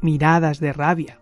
Miradas 0.00 0.58
de 0.58 0.72
rabia. 0.72 1.20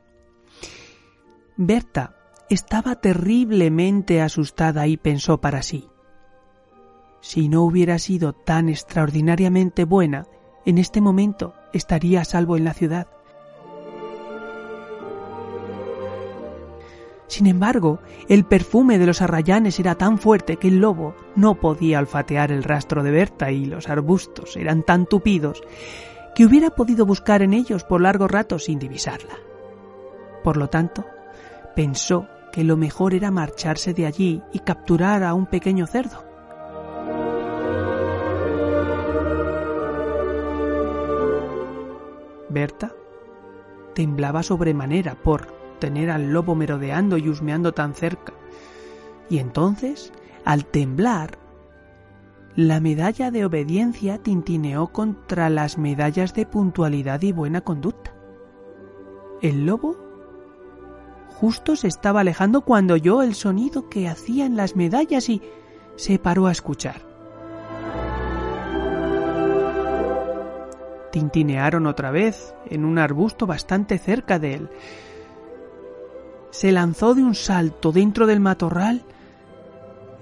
Berta 1.56 2.17
estaba 2.50 2.96
terriblemente 2.96 4.22
asustada 4.22 4.86
y 4.86 4.96
pensó 4.96 5.40
para 5.40 5.62
sí. 5.62 5.88
Si 7.20 7.48
no 7.48 7.62
hubiera 7.62 7.98
sido 7.98 8.32
tan 8.32 8.68
extraordinariamente 8.68 9.84
buena, 9.84 10.26
en 10.64 10.78
este 10.78 11.00
momento 11.00 11.54
estaría 11.72 12.22
a 12.22 12.24
salvo 12.24 12.56
en 12.56 12.64
la 12.64 12.74
ciudad. 12.74 13.08
Sin 17.26 17.46
embargo, 17.46 18.00
el 18.28 18.44
perfume 18.46 18.98
de 18.98 19.04
los 19.06 19.20
arrayanes 19.20 19.78
era 19.78 19.96
tan 19.96 20.18
fuerte 20.18 20.56
que 20.56 20.68
el 20.68 20.80
lobo 20.80 21.14
no 21.36 21.56
podía 21.60 21.98
olfatear 21.98 22.50
el 22.50 22.64
rastro 22.64 23.02
de 23.02 23.10
Berta 23.10 23.50
y 23.50 23.66
los 23.66 23.90
arbustos 23.90 24.56
eran 24.56 24.82
tan 24.82 25.04
tupidos 25.04 25.62
que 26.34 26.46
hubiera 26.46 26.70
podido 26.70 27.04
buscar 27.04 27.42
en 27.42 27.52
ellos 27.52 27.84
por 27.84 28.00
largo 28.00 28.28
rato 28.28 28.58
sin 28.58 28.78
divisarla. 28.78 29.34
Por 30.42 30.56
lo 30.56 30.68
tanto, 30.68 31.04
pensó 31.76 32.26
que 32.58 32.64
lo 32.64 32.76
mejor 32.76 33.14
era 33.14 33.30
marcharse 33.30 33.94
de 33.94 34.04
allí 34.04 34.42
y 34.52 34.58
capturar 34.58 35.22
a 35.22 35.32
un 35.32 35.46
pequeño 35.46 35.86
cerdo. 35.86 36.24
Berta 42.50 42.92
temblaba 43.94 44.42
sobremanera 44.42 45.14
por 45.14 45.46
tener 45.78 46.10
al 46.10 46.32
lobo 46.32 46.56
merodeando 46.56 47.16
y 47.16 47.28
husmeando 47.28 47.74
tan 47.74 47.94
cerca. 47.94 48.32
Y 49.30 49.38
entonces, 49.38 50.12
al 50.44 50.64
temblar, 50.64 51.38
la 52.56 52.80
medalla 52.80 53.30
de 53.30 53.44
obediencia 53.44 54.18
tintineó 54.18 54.88
contra 54.88 55.48
las 55.48 55.78
medallas 55.78 56.34
de 56.34 56.44
puntualidad 56.44 57.22
y 57.22 57.30
buena 57.30 57.60
conducta. 57.60 58.12
El 59.42 59.64
lobo 59.64 60.07
Justo 61.40 61.76
se 61.76 61.86
estaba 61.86 62.22
alejando 62.22 62.62
cuando 62.62 62.94
oyó 62.94 63.22
el 63.22 63.36
sonido 63.36 63.88
que 63.88 64.08
hacían 64.08 64.56
las 64.56 64.74
medallas 64.74 65.28
y 65.28 65.40
se 65.94 66.18
paró 66.18 66.48
a 66.48 66.52
escuchar. 66.52 67.00
Tintinearon 71.12 71.86
otra 71.86 72.10
vez 72.10 72.54
en 72.66 72.84
un 72.84 72.98
arbusto 72.98 73.46
bastante 73.46 73.98
cerca 73.98 74.40
de 74.40 74.54
él. 74.54 74.70
Se 76.50 76.72
lanzó 76.72 77.14
de 77.14 77.22
un 77.22 77.36
salto 77.36 77.92
dentro 77.92 78.26
del 78.26 78.40
matorral 78.40 79.04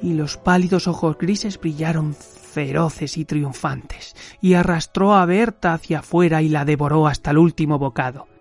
y 0.03 0.13
los 0.13 0.37
pálidos 0.37 0.87
ojos 0.87 1.17
grises 1.17 1.59
brillaron 1.59 2.15
feroces 2.15 3.17
y 3.17 3.25
triunfantes, 3.25 4.15
y 4.43 4.53
arrastró 4.53 5.15
a 5.15 5.25
Berta 5.25 5.73
hacia 5.73 6.01
afuera 6.01 6.43
y 6.43 6.51
la 6.51 6.67
devoró 6.67 7.07
hasta 7.07 7.31
el 7.31 7.39
último 7.39 7.79
bocado. 7.79 8.36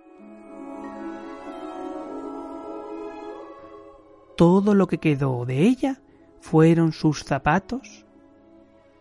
Todo 4.35 4.75
lo 4.75 4.87
que 4.87 4.99
quedó 4.99 5.45
de 5.45 5.61
ella 5.61 6.01
fueron 6.39 6.91
sus 6.91 7.23
zapatos, 7.23 8.05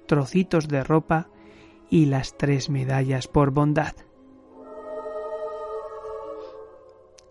trocitos 0.06 0.68
de 0.68 0.84
ropa 0.84 1.28
y 1.90 2.06
las 2.06 2.36
tres 2.36 2.70
medallas 2.70 3.28
por 3.28 3.50
bondad. 3.50 3.94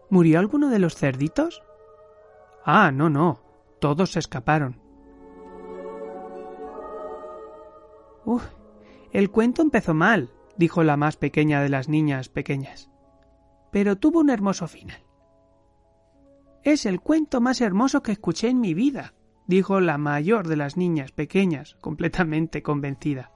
¿Murió 0.09 0.39
alguno 0.39 0.69
de 0.69 0.79
los 0.79 0.95
cerditos? 0.95 1.63
Ah, 2.65 2.91
no, 2.91 3.09
no, 3.09 3.41
todos 3.79 4.11
se 4.11 4.19
escaparon. 4.19 4.79
Uf, 8.25 8.45
el 9.11 9.31
cuento 9.31 9.61
empezó 9.61 9.93
mal, 9.93 10.31
dijo 10.55 10.83
la 10.83 10.97
más 10.97 11.17
pequeña 11.17 11.61
de 11.61 11.69
las 11.69 11.89
niñas 11.89 12.29
pequeñas, 12.29 12.89
pero 13.71 13.97
tuvo 13.97 14.19
un 14.19 14.29
hermoso 14.29 14.67
final. 14.67 15.03
Es 16.63 16.86
el 16.86 17.02
cuento 17.02 17.41
más 17.41 17.60
hermoso 17.60 18.02
que 18.02 18.13
escuché 18.13 18.47
en 18.47 18.62
mi 18.62 18.73
vida, 18.73 19.13
dijo 19.47 19.82
la 19.82 19.97
mayor 19.97 20.47
de 20.47 20.56
las 20.56 20.78
niñas 20.78 21.12
pequeñas, 21.12 21.76
completamente 21.82 22.63
convencida. 22.63 23.32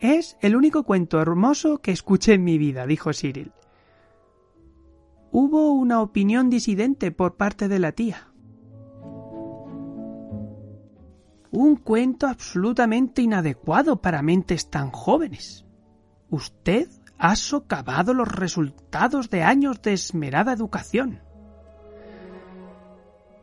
Es 0.00 0.36
el 0.42 0.54
único 0.54 0.82
cuento 0.82 1.18
hermoso 1.18 1.78
que 1.78 1.92
escuché 1.92 2.34
en 2.34 2.44
mi 2.44 2.58
vida, 2.58 2.86
dijo 2.86 3.14
Cyril. 3.14 3.52
Hubo 5.30 5.72
una 5.72 6.02
opinión 6.02 6.50
disidente 6.50 7.10
por 7.10 7.36
parte 7.36 7.66
de 7.66 7.78
la 7.78 7.92
tía. 7.92 8.28
Un 11.50 11.76
cuento 11.76 12.26
absolutamente 12.26 13.22
inadecuado 13.22 14.02
para 14.02 14.20
mentes 14.20 14.68
tan 14.68 14.90
jóvenes. 14.90 15.64
Usted 16.28 16.88
ha 17.18 17.36
socavado 17.36 18.14
los 18.14 18.28
resultados 18.28 19.30
de 19.30 19.42
años 19.42 19.80
de 19.82 19.92
esmerada 19.92 20.52
educación. 20.52 21.20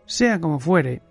Sea 0.06 0.42
como 0.42 0.60
fuere, 0.60 1.02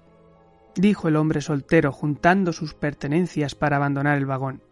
dijo 0.75 1.09
el 1.09 1.16
hombre 1.16 1.40
soltero 1.40 1.92
juntando 1.92 2.53
sus 2.53 2.75
pertenencias 2.75 3.55
para 3.55 3.77
abandonar 3.77 4.18
el 4.18 4.27
vagón. 4.27 4.62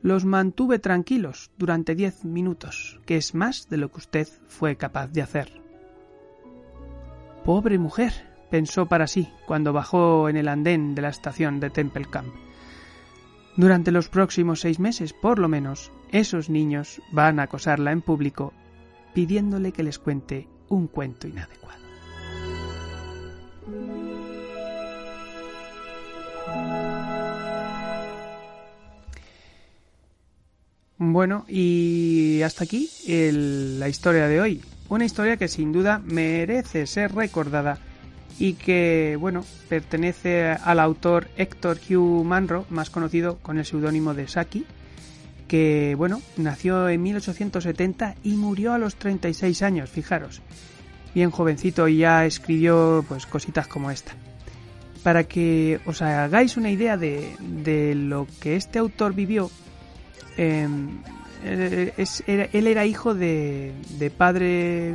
Los 0.00 0.24
mantuve 0.24 0.78
tranquilos 0.78 1.50
durante 1.56 1.94
diez 1.94 2.24
minutos, 2.24 3.00
que 3.06 3.16
es 3.16 3.34
más 3.34 3.68
de 3.68 3.76
lo 3.76 3.90
que 3.90 3.98
usted 3.98 4.28
fue 4.48 4.76
capaz 4.76 5.08
de 5.08 5.22
hacer. 5.22 5.62
Pobre 7.44 7.78
mujer, 7.78 8.12
pensó 8.50 8.86
para 8.86 9.06
sí 9.06 9.32
cuando 9.46 9.72
bajó 9.72 10.28
en 10.28 10.36
el 10.36 10.48
andén 10.48 10.94
de 10.94 11.02
la 11.02 11.08
estación 11.08 11.60
de 11.60 11.70
Temple 11.70 12.06
Camp. 12.10 12.34
Durante 13.56 13.92
los 13.92 14.08
próximos 14.08 14.60
seis 14.60 14.78
meses, 14.78 15.12
por 15.12 15.38
lo 15.38 15.48
menos, 15.48 15.92
esos 16.10 16.48
niños 16.48 17.02
van 17.12 17.38
a 17.38 17.44
acosarla 17.44 17.92
en 17.92 18.00
público 18.00 18.54
pidiéndole 19.14 19.72
que 19.72 19.82
les 19.82 19.98
cuente 19.98 20.48
un 20.68 20.86
cuento 20.86 21.28
inadecuado. 21.28 21.82
Bueno, 30.96 31.44
y 31.48 32.40
hasta 32.42 32.64
aquí 32.64 32.88
la 33.06 33.88
historia 33.88 34.28
de 34.28 34.40
hoy. 34.40 34.62
Una 34.88 35.04
historia 35.04 35.36
que 35.36 35.48
sin 35.48 35.72
duda 35.72 35.98
merece 35.98 36.86
ser 36.86 37.14
recordada 37.14 37.78
y 38.38 38.54
que, 38.54 39.16
bueno, 39.18 39.44
pertenece 39.68 40.46
al 40.46 40.80
autor 40.80 41.28
Héctor 41.36 41.78
Hugh 41.78 42.24
Manro, 42.24 42.66
más 42.70 42.90
conocido 42.90 43.38
con 43.38 43.58
el 43.58 43.64
seudónimo 43.64 44.14
de 44.14 44.28
Saki, 44.28 44.64
que, 45.48 45.94
bueno, 45.96 46.20
nació 46.36 46.88
en 46.88 47.02
1870 47.02 48.16
y 48.22 48.34
murió 48.34 48.72
a 48.72 48.78
los 48.78 48.96
36 48.96 49.62
años, 49.62 49.90
fijaros. 49.90 50.40
Bien 51.14 51.30
jovencito 51.30 51.88
y 51.88 51.98
ya 51.98 52.24
escribió, 52.24 53.04
pues, 53.08 53.26
cositas 53.26 53.66
como 53.68 53.90
esta. 53.90 54.12
Para 55.02 55.24
que 55.24 55.80
os 55.84 56.00
hagáis 56.00 56.56
una 56.56 56.70
idea 56.70 56.96
de, 56.96 57.36
de 57.40 57.94
lo 57.94 58.26
que 58.40 58.56
este 58.56 58.78
autor 58.78 59.14
vivió, 59.14 59.50
eh, 60.36 60.68
eh, 61.44 62.50
él 62.52 62.66
era 62.66 62.86
hijo 62.86 63.14
de, 63.14 63.72
padre 64.16 64.94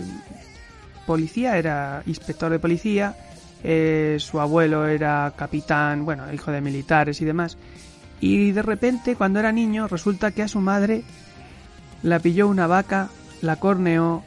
policía, 1.07 1.57
era 1.57 2.03
inspector 2.05 2.51
de 2.51 2.59
policía, 2.59 3.15
eh, 3.63 4.17
su 4.19 4.39
abuelo 4.39 4.85
era 4.85 5.33
capitán, 5.35 6.05
bueno, 6.05 6.31
hijo 6.31 6.51
de 6.51 6.61
militares 6.61 7.19
y 7.21 7.25
demás. 7.25 7.57
Y 8.19 8.51
de 8.51 8.61
repente, 8.61 9.15
cuando 9.15 9.39
era 9.39 9.51
niño, 9.51 9.87
resulta 9.87 10.31
que 10.31 10.43
a 10.43 10.47
su 10.47 10.59
madre 10.59 11.03
la 12.03 12.19
pilló 12.19 12.47
una 12.47 12.67
vaca, 12.67 13.09
la 13.41 13.55
corneó 13.55 14.23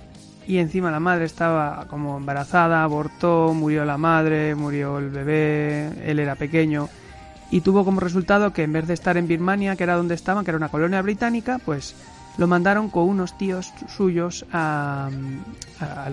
y 0.47 0.59
encima 0.59 0.91
la 0.91 0.99
madre 0.99 1.27
estaba 1.27 1.87
como 1.89 2.17
embarazada, 2.17 2.83
abortó, 2.83 3.55
murió 3.55 3.85
la 3.85 3.99
madre, 3.99 4.57
murió 4.57 4.99
el 4.99 5.11
bebé, 5.11 6.11
él 6.11 6.19
era 6.19 6.35
pequeño 6.35 6.89
y 7.51 7.61
tuvo 7.61 7.85
como 7.85 8.01
resultado 8.01 8.53
que 8.53 8.63
en 8.63 8.73
vez 8.73 8.87
de 8.87 8.95
estar 8.95 9.17
en 9.17 9.27
Birmania, 9.29 9.77
que 9.77 9.85
era 9.85 9.97
donde 9.97 10.15
estaban, 10.15 10.45
que 10.45 10.51
era 10.51 10.59
una 10.59 10.69
colonia 10.69 11.03
británica, 11.03 11.61
pues 11.65 11.95
lo 12.41 12.47
mandaron 12.47 12.89
con 12.89 13.07
unos 13.07 13.37
tíos 13.37 13.71
suyos 13.87 14.47
al 14.51 15.13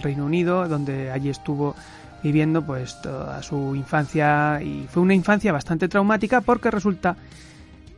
Reino 0.02 0.26
Unido, 0.26 0.68
donde 0.68 1.10
allí 1.10 1.30
estuvo 1.30 1.74
viviendo 2.22 2.66
pues 2.66 3.02
toda 3.02 3.42
su 3.42 3.74
infancia 3.76 4.62
y 4.62 4.88
fue 4.90 5.04
una 5.04 5.14
infancia 5.14 5.54
bastante 5.54 5.88
traumática 5.88 6.42
porque 6.42 6.70
resulta 6.70 7.16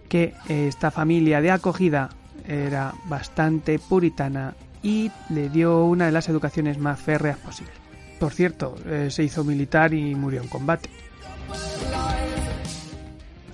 que 0.07 0.35
esta 0.47 0.91
familia 0.91 1.41
de 1.41 1.49
acogida 1.49 2.09
era 2.47 2.93
bastante 3.05 3.79
puritana 3.79 4.53
y 4.83 5.09
le 5.29 5.49
dio 5.49 5.85
una 5.85 6.05
de 6.05 6.11
las 6.11 6.29
educaciones 6.29 6.77
más 6.77 6.99
férreas 6.99 7.39
posibles. 7.39 7.73
Por 8.19 8.31
cierto, 8.31 8.75
eh, 8.85 9.07
se 9.09 9.23
hizo 9.23 9.43
militar 9.43 9.91
y 9.91 10.13
murió 10.13 10.43
en 10.43 10.49
combate. 10.49 10.91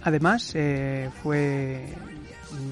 Además, 0.04 0.52
eh, 0.54 1.10
fue 1.24 1.86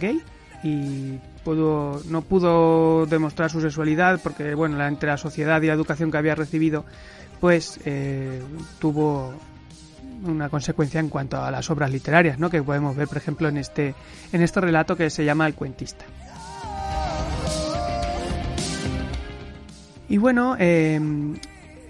gay 0.02 0.22
y 0.64 1.20
pudo, 1.44 2.02
no 2.10 2.22
pudo 2.22 3.06
demostrar 3.06 3.50
su 3.52 3.62
sexualidad 3.62 4.20
porque, 4.24 4.56
bueno, 4.56 4.84
entre 4.86 5.10
la 5.10 5.18
sociedad 5.18 5.62
y 5.62 5.68
la 5.68 5.74
educación 5.74 6.12
que 6.12 6.18
había 6.18 6.36
recibido, 6.36 6.86
pues 7.40 7.80
eh, 7.86 8.42
tuvo 8.80 9.34
una 10.26 10.50
consecuencia 10.50 11.00
en 11.00 11.10
cuanto 11.10 11.42
a 11.42 11.52
las 11.52 11.70
obras 11.70 11.92
literarias, 11.92 12.40
¿no? 12.40 12.50
Que 12.50 12.64
podemos 12.64 12.96
ver, 12.96 13.08
por 13.08 13.18
ejemplo, 13.18 13.50
en 13.50 13.58
este, 13.58 13.94
en 14.32 14.42
este 14.42 14.62
relato 14.62 14.96
que 14.96 15.10
se 15.10 15.26
llama 15.26 15.48
El 15.48 15.54
cuentista. 15.54 16.06
Y 20.08 20.18
bueno, 20.18 20.56
eh, 20.60 21.00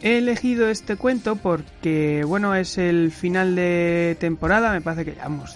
He 0.03 0.17
elegido 0.17 0.67
este 0.67 0.97
cuento 0.97 1.37
porque, 1.37 2.25
bueno, 2.27 2.55
es 2.55 2.77
el 2.77 3.09
final 3.13 3.55
de 3.55 4.17
temporada, 4.19 4.73
me 4.73 4.81
parece 4.81 5.05
que 5.05 5.13
llevamos 5.13 5.55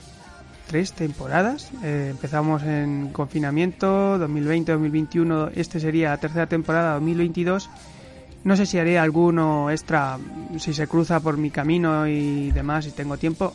tres 0.67 0.93
temporadas. 0.93 1.71
Eh, 1.83 2.09
empezamos 2.11 2.63
en 2.63 3.09
confinamiento 3.09 4.19
2020-2021, 4.19 5.51
este 5.55 5.79
sería 5.79 6.09
la 6.09 6.17
tercera 6.17 6.47
temporada 6.47 6.93
2022. 6.95 7.69
No 8.43 8.55
sé 8.55 8.65
si 8.65 8.77
haré 8.77 8.99
alguno 8.99 9.71
extra 9.71 10.17
si 10.59 10.73
se 10.73 10.87
cruza 10.87 11.19
por 11.19 11.37
mi 11.37 11.49
camino 11.49 12.07
y 12.07 12.51
demás, 12.51 12.85
si 12.85 12.91
tengo 12.91 13.17
tiempo. 13.17 13.53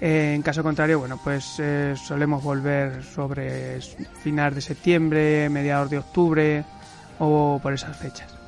Eh, 0.00 0.34
en 0.34 0.42
caso 0.42 0.62
contrario, 0.62 0.98
bueno, 0.98 1.18
pues 1.22 1.54
eh, 1.58 1.94
solemos 1.96 2.42
volver 2.42 3.04
sobre 3.04 3.80
final 4.22 4.54
de 4.54 4.60
septiembre, 4.60 5.48
mediados 5.48 5.90
de 5.90 5.98
octubre 5.98 6.64
o 7.18 7.60
por 7.62 7.72
esas 7.72 7.96
fechas. 7.96 8.41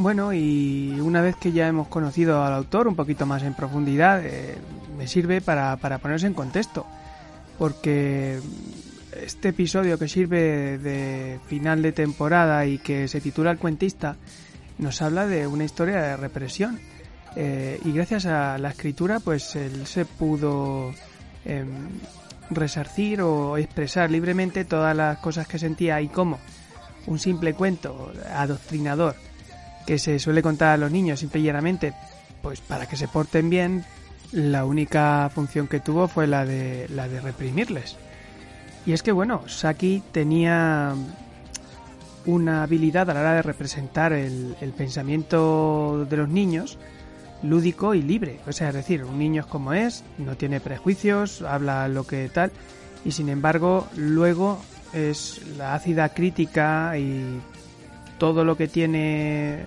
Bueno, 0.00 0.32
y 0.32 0.96
una 1.00 1.22
vez 1.22 1.34
que 1.34 1.50
ya 1.50 1.66
hemos 1.66 1.88
conocido 1.88 2.44
al 2.44 2.52
autor 2.52 2.86
un 2.86 2.94
poquito 2.94 3.26
más 3.26 3.42
en 3.42 3.54
profundidad, 3.54 4.24
eh, 4.24 4.56
me 4.96 5.08
sirve 5.08 5.40
para, 5.40 5.76
para 5.76 5.98
ponerse 5.98 6.28
en 6.28 6.34
contexto. 6.34 6.86
Porque 7.58 8.38
este 9.20 9.48
episodio 9.48 9.98
que 9.98 10.06
sirve 10.06 10.78
de 10.78 11.40
final 11.48 11.82
de 11.82 11.90
temporada 11.90 12.64
y 12.64 12.78
que 12.78 13.08
se 13.08 13.20
titula 13.20 13.50
El 13.50 13.58
cuentista, 13.58 14.14
nos 14.78 15.02
habla 15.02 15.26
de 15.26 15.48
una 15.48 15.64
historia 15.64 16.00
de 16.00 16.16
represión. 16.16 16.78
Eh, 17.34 17.80
y 17.84 17.90
gracias 17.90 18.26
a 18.26 18.56
la 18.56 18.68
escritura, 18.68 19.18
pues 19.18 19.56
él 19.56 19.84
se 19.88 20.04
pudo 20.04 20.94
em, 21.44 21.88
resarcir 22.50 23.20
o 23.20 23.56
expresar 23.56 24.12
libremente 24.12 24.64
todas 24.64 24.96
las 24.96 25.18
cosas 25.18 25.48
que 25.48 25.58
sentía 25.58 26.00
y 26.00 26.06
cómo 26.06 26.38
un 27.08 27.18
simple 27.18 27.52
cuento 27.52 28.12
adoctrinador 28.32 29.16
que 29.88 29.98
se 29.98 30.18
suele 30.18 30.42
contar 30.42 30.74
a 30.74 30.76
los 30.76 30.92
niños 30.92 31.18
simple 31.18 31.40
y 31.40 31.44
llanamente, 31.44 31.94
pues 32.42 32.60
para 32.60 32.84
que 32.84 32.94
se 32.94 33.08
porten 33.08 33.48
bien, 33.48 33.86
la 34.32 34.66
única 34.66 35.30
función 35.34 35.66
que 35.66 35.80
tuvo 35.80 36.08
fue 36.08 36.26
la 36.26 36.44
de, 36.44 36.86
la 36.90 37.08
de 37.08 37.22
reprimirles. 37.22 37.96
Y 38.84 38.92
es 38.92 39.02
que 39.02 39.12
bueno, 39.12 39.48
Saki 39.48 40.02
tenía 40.12 40.94
una 42.26 42.64
habilidad 42.64 43.08
a 43.08 43.14
la 43.14 43.20
hora 43.20 43.34
de 43.36 43.40
representar 43.40 44.12
el, 44.12 44.56
el 44.60 44.72
pensamiento 44.72 46.04
de 46.04 46.18
los 46.18 46.28
niños 46.28 46.76
lúdico 47.42 47.94
y 47.94 48.02
libre. 48.02 48.40
O 48.46 48.52
sea, 48.52 48.68
es 48.68 48.74
decir, 48.74 49.04
un 49.04 49.18
niño 49.18 49.40
es 49.40 49.46
como 49.46 49.72
es, 49.72 50.04
no 50.18 50.36
tiene 50.36 50.60
prejuicios, 50.60 51.40
habla 51.40 51.88
lo 51.88 52.06
que 52.06 52.28
tal, 52.28 52.52
y 53.06 53.12
sin 53.12 53.30
embargo, 53.30 53.88
luego 53.96 54.60
es 54.92 55.40
la 55.56 55.74
ácida 55.74 56.10
crítica 56.10 56.98
y 56.98 57.40
todo 58.18 58.44
lo 58.44 58.56
que 58.56 58.68
tiene 58.68 59.64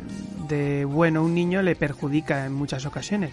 de 0.47 0.85
bueno 0.85 1.23
un 1.23 1.33
niño 1.33 1.61
le 1.61 1.75
perjudica 1.75 2.45
en 2.45 2.53
muchas 2.53 2.85
ocasiones. 2.85 3.31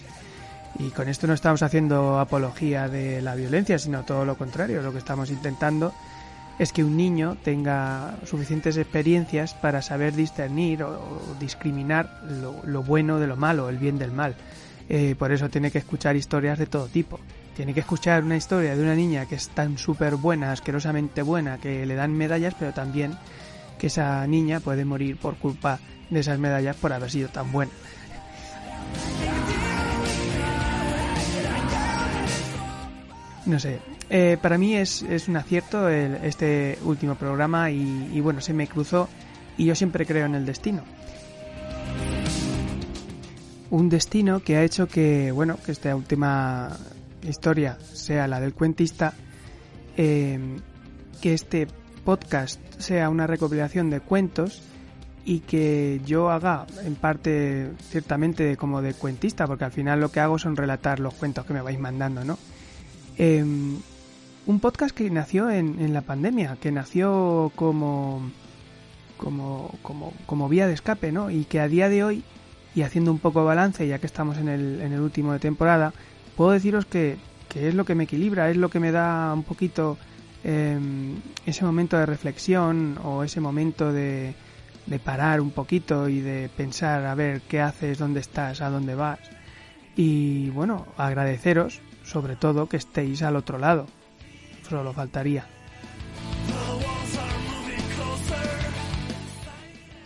Y 0.77 0.89
con 0.91 1.09
esto 1.09 1.27
no 1.27 1.33
estamos 1.33 1.61
haciendo 1.61 2.19
apología 2.19 2.87
de 2.87 3.21
la 3.21 3.35
violencia, 3.35 3.77
sino 3.79 4.03
todo 4.03 4.25
lo 4.25 4.37
contrario. 4.37 4.81
Lo 4.81 4.91
que 4.91 4.99
estamos 4.99 5.29
intentando 5.29 5.93
es 6.59 6.73
que 6.73 6.83
un 6.83 6.95
niño 6.97 7.37
tenga 7.43 8.15
suficientes 8.25 8.77
experiencias 8.77 9.53
para 9.53 9.81
saber 9.81 10.13
discernir 10.13 10.83
o, 10.83 11.35
discriminar 11.39 12.21
lo, 12.65 12.83
bueno 12.83 13.19
de 13.19 13.27
lo 13.27 13.35
malo, 13.35 13.69
el 13.69 13.77
bien 13.77 13.97
del 13.97 14.11
mal. 14.11 14.35
Eh, 14.89 15.15
por 15.17 15.31
eso 15.31 15.49
tiene 15.49 15.71
que 15.71 15.77
escuchar 15.79 16.15
historias 16.15 16.59
de 16.59 16.65
todo 16.65 16.87
tipo. 16.87 17.19
Tiene 17.55 17.73
que 17.73 17.79
escuchar 17.81 18.23
una 18.23 18.37
historia 18.37 18.75
de 18.75 18.81
una 18.81 18.95
niña 18.95 19.25
que 19.25 19.35
es 19.35 19.49
tan 19.49 19.77
súper 19.77 20.15
buena, 20.15 20.51
asquerosamente 20.51 21.21
buena, 21.21 21.57
que 21.57 21.85
le 21.85 21.95
dan 21.95 22.13
medallas, 22.13 22.55
pero 22.57 22.73
también 22.73 23.17
que 23.79 23.87
esa 23.87 24.27
niña 24.27 24.59
puede 24.59 24.85
morir 24.85 25.17
por 25.17 25.37
culpa 25.37 25.79
de 26.11 26.19
esas 26.19 26.37
medallas 26.37 26.75
por 26.75 26.93
haber 26.93 27.09
sido 27.09 27.29
tan 27.29 27.51
buena. 27.51 27.71
No 33.47 33.59
sé, 33.59 33.79
eh, 34.11 34.37
para 34.39 34.59
mí 34.59 34.75
es, 34.75 35.03
un 35.27 35.37
acierto 35.37 35.89
este 35.89 36.77
último 36.83 37.15
programa 37.15 37.71
y, 37.71 38.11
y 38.13 38.19
bueno, 38.19 38.41
se 38.41 38.53
me 38.53 38.67
cruzó 38.67 39.09
y 39.57 39.65
yo 39.65 39.75
siempre 39.75 40.05
creo 40.05 40.25
en 40.27 40.35
el 40.35 40.45
destino. 40.45 40.83
Un 43.71 43.89
destino 43.89 44.39
que 44.39 44.57
ha 44.57 44.63
hecho 44.63 44.87
que, 44.87 45.31
bueno, 45.31 45.57
que 45.63 45.71
esta 45.71 45.95
última 45.95 46.75
historia 47.27 47.77
sea 47.93 48.27
la 48.27 48.39
del 48.39 48.53
cuentista, 48.53 49.13
eh, 49.97 50.39
que 51.21 51.33
este 51.33 51.67
podcast 51.99 52.59
sea 52.79 53.09
una 53.09 53.27
recopilación 53.27 53.89
de 53.89 53.99
cuentos 53.99 54.63
y 55.25 55.41
que 55.41 56.01
yo 56.05 56.29
haga 56.31 56.65
en 56.83 56.95
parte 56.95 57.71
ciertamente 57.89 58.57
como 58.57 58.81
de 58.81 58.93
cuentista, 58.93 59.45
porque 59.45 59.65
al 59.65 59.71
final 59.71 59.99
lo 59.99 60.11
que 60.11 60.19
hago 60.19 60.39
son 60.39 60.55
relatar 60.55 60.99
los 60.99 61.13
cuentos 61.13 61.45
que 61.45 61.53
me 61.53 61.61
vais 61.61 61.79
mandando, 61.79 62.23
¿no? 62.23 62.37
Em, 63.17 63.77
un 64.47 64.59
podcast 64.59 64.95
que 64.95 65.09
nació 65.11 65.51
en, 65.51 65.93
la 65.93 66.01
pandemia, 66.01 66.57
que 66.59 66.71
nació 66.71 67.51
como, 67.55 68.31
como, 69.17 69.75
como, 69.83 70.13
como 70.25 70.49
vía 70.49 70.65
de 70.65 70.73
escape, 70.73 71.11
¿no? 71.11 71.29
Y 71.29 71.43
que 71.43 71.59
a 71.59 71.67
día 71.67 71.89
de 71.89 72.03
hoy, 72.03 72.23
y 72.73 72.81
haciendo 72.81 73.11
un 73.11 73.19
poco 73.19 73.45
balance, 73.45 73.87
ya 73.87 73.99
que 73.99 74.07
estamos 74.07 74.37
en 74.37 74.47
el, 74.47 74.81
en 74.81 74.93
el 74.93 75.01
último 75.01 75.33
de 75.33 75.39
temporada, 75.39 75.93
puedo 76.35 76.51
deciros 76.51 76.85
que, 76.85 77.17
que 77.49 77.67
es 77.67 77.75
lo 77.75 77.85
que 77.85 77.93
me 77.93 78.05
equilibra, 78.05 78.49
es 78.49 78.57
lo 78.57 78.69
que 78.69 78.79
me 78.79 78.91
da 78.91 79.33
un 79.33 79.43
poquito 79.43 79.97
em, 80.43 81.15
ese 81.45 81.65
momento 81.65 81.97
de 81.97 82.05
reflexión 82.05 82.97
o 83.03 83.23
ese 83.23 83.41
momento 83.41 83.91
de, 83.91 84.33
de 84.85 84.99
parar 84.99 85.39
un 85.41 85.51
poquito 85.51 86.09
y 86.09 86.19
de 86.21 86.49
pensar 86.49 87.05
a 87.05 87.15
ver 87.15 87.41
qué 87.41 87.61
haces, 87.61 87.97
dónde 87.97 88.19
estás, 88.19 88.61
a 88.61 88.69
dónde 88.69 88.95
vas. 88.95 89.19
Y 89.95 90.49
bueno, 90.51 90.87
agradeceros 90.97 91.81
sobre 92.03 92.35
todo 92.35 92.67
que 92.67 92.77
estéis 92.77 93.21
al 93.21 93.35
otro 93.35 93.59
lado. 93.59 93.85
Solo 94.67 94.93
faltaría. 94.93 95.45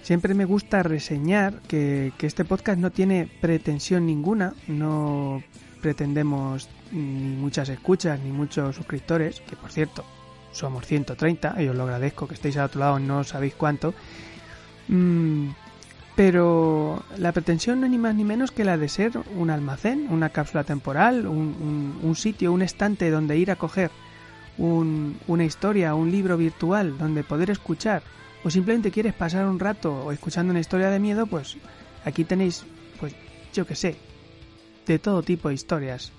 Siempre 0.01 0.33
me 0.33 0.43
gusta 0.43 0.83
reseñar 0.83 1.61
que, 1.61 2.11
que, 2.17 2.27
este 2.27 2.43
podcast 2.43 2.77
no 2.77 2.91
tiene 2.91 3.29
pretensión 3.39 4.05
ninguna, 4.05 4.53
no 4.67 5.41
pretendemos 5.81 6.67
ni 6.91 7.35
muchas 7.37 7.69
escuchas 7.69 8.19
ni 8.19 8.31
muchos 8.31 8.75
suscriptores, 8.75 9.39
que 9.41 9.55
por 9.55 9.71
cierto 9.71 10.03
somos 10.53 10.85
130 10.85 11.61
y 11.61 11.67
os 11.67 11.75
lo 11.75 11.83
agradezco 11.83 12.27
que 12.27 12.35
estéis 12.35 12.57
al 12.57 12.65
otro 12.65 12.79
lado, 12.79 12.99
no 12.99 13.23
sabéis 13.23 13.55
cuánto. 13.55 13.93
Mm, 14.87 15.49
pero 16.15 17.03
la 17.17 17.31
pretensión 17.31 17.79
no 17.79 17.87
es 17.87 17.91
ni 17.91 17.97
más 17.97 18.13
ni 18.13 18.23
menos 18.23 18.51
que 18.51 18.63
la 18.63 18.77
de 18.77 18.87
ser 18.87 19.13
un 19.35 19.49
almacén, 19.49 20.07
una 20.11 20.29
cápsula 20.29 20.63
temporal, 20.63 21.25
un, 21.27 22.15
sitio, 22.15 22.53
un 22.53 22.61
estante 22.61 23.09
donde 23.09 23.37
ir 23.37 23.49
a 23.49 23.55
coger 23.55 23.89
una 24.57 25.43
historia, 25.43 25.95
un 25.95 26.11
libro 26.11 26.37
virtual 26.37 26.97
donde 26.99 27.23
poder 27.23 27.49
escuchar, 27.49 28.03
o 28.43 28.51
simplemente 28.51 28.91
quieres 28.91 29.13
pasar 29.13 29.47
un 29.47 29.59
rato 29.59 30.11
escuchando 30.11 30.51
una 30.51 30.59
historia 30.59 30.91
de 30.91 30.99
miedo, 30.99 31.25
pues 31.25 31.57
aquí 32.05 32.23
tenéis, 32.23 32.63
pues 32.99 33.15
yo 33.51 33.65
que 33.65 33.75
sé, 33.75 33.95
de 34.85 34.99
todo 34.99 35.23
tipo 35.23 35.49
de 35.49 35.55
historias. 35.55 36.11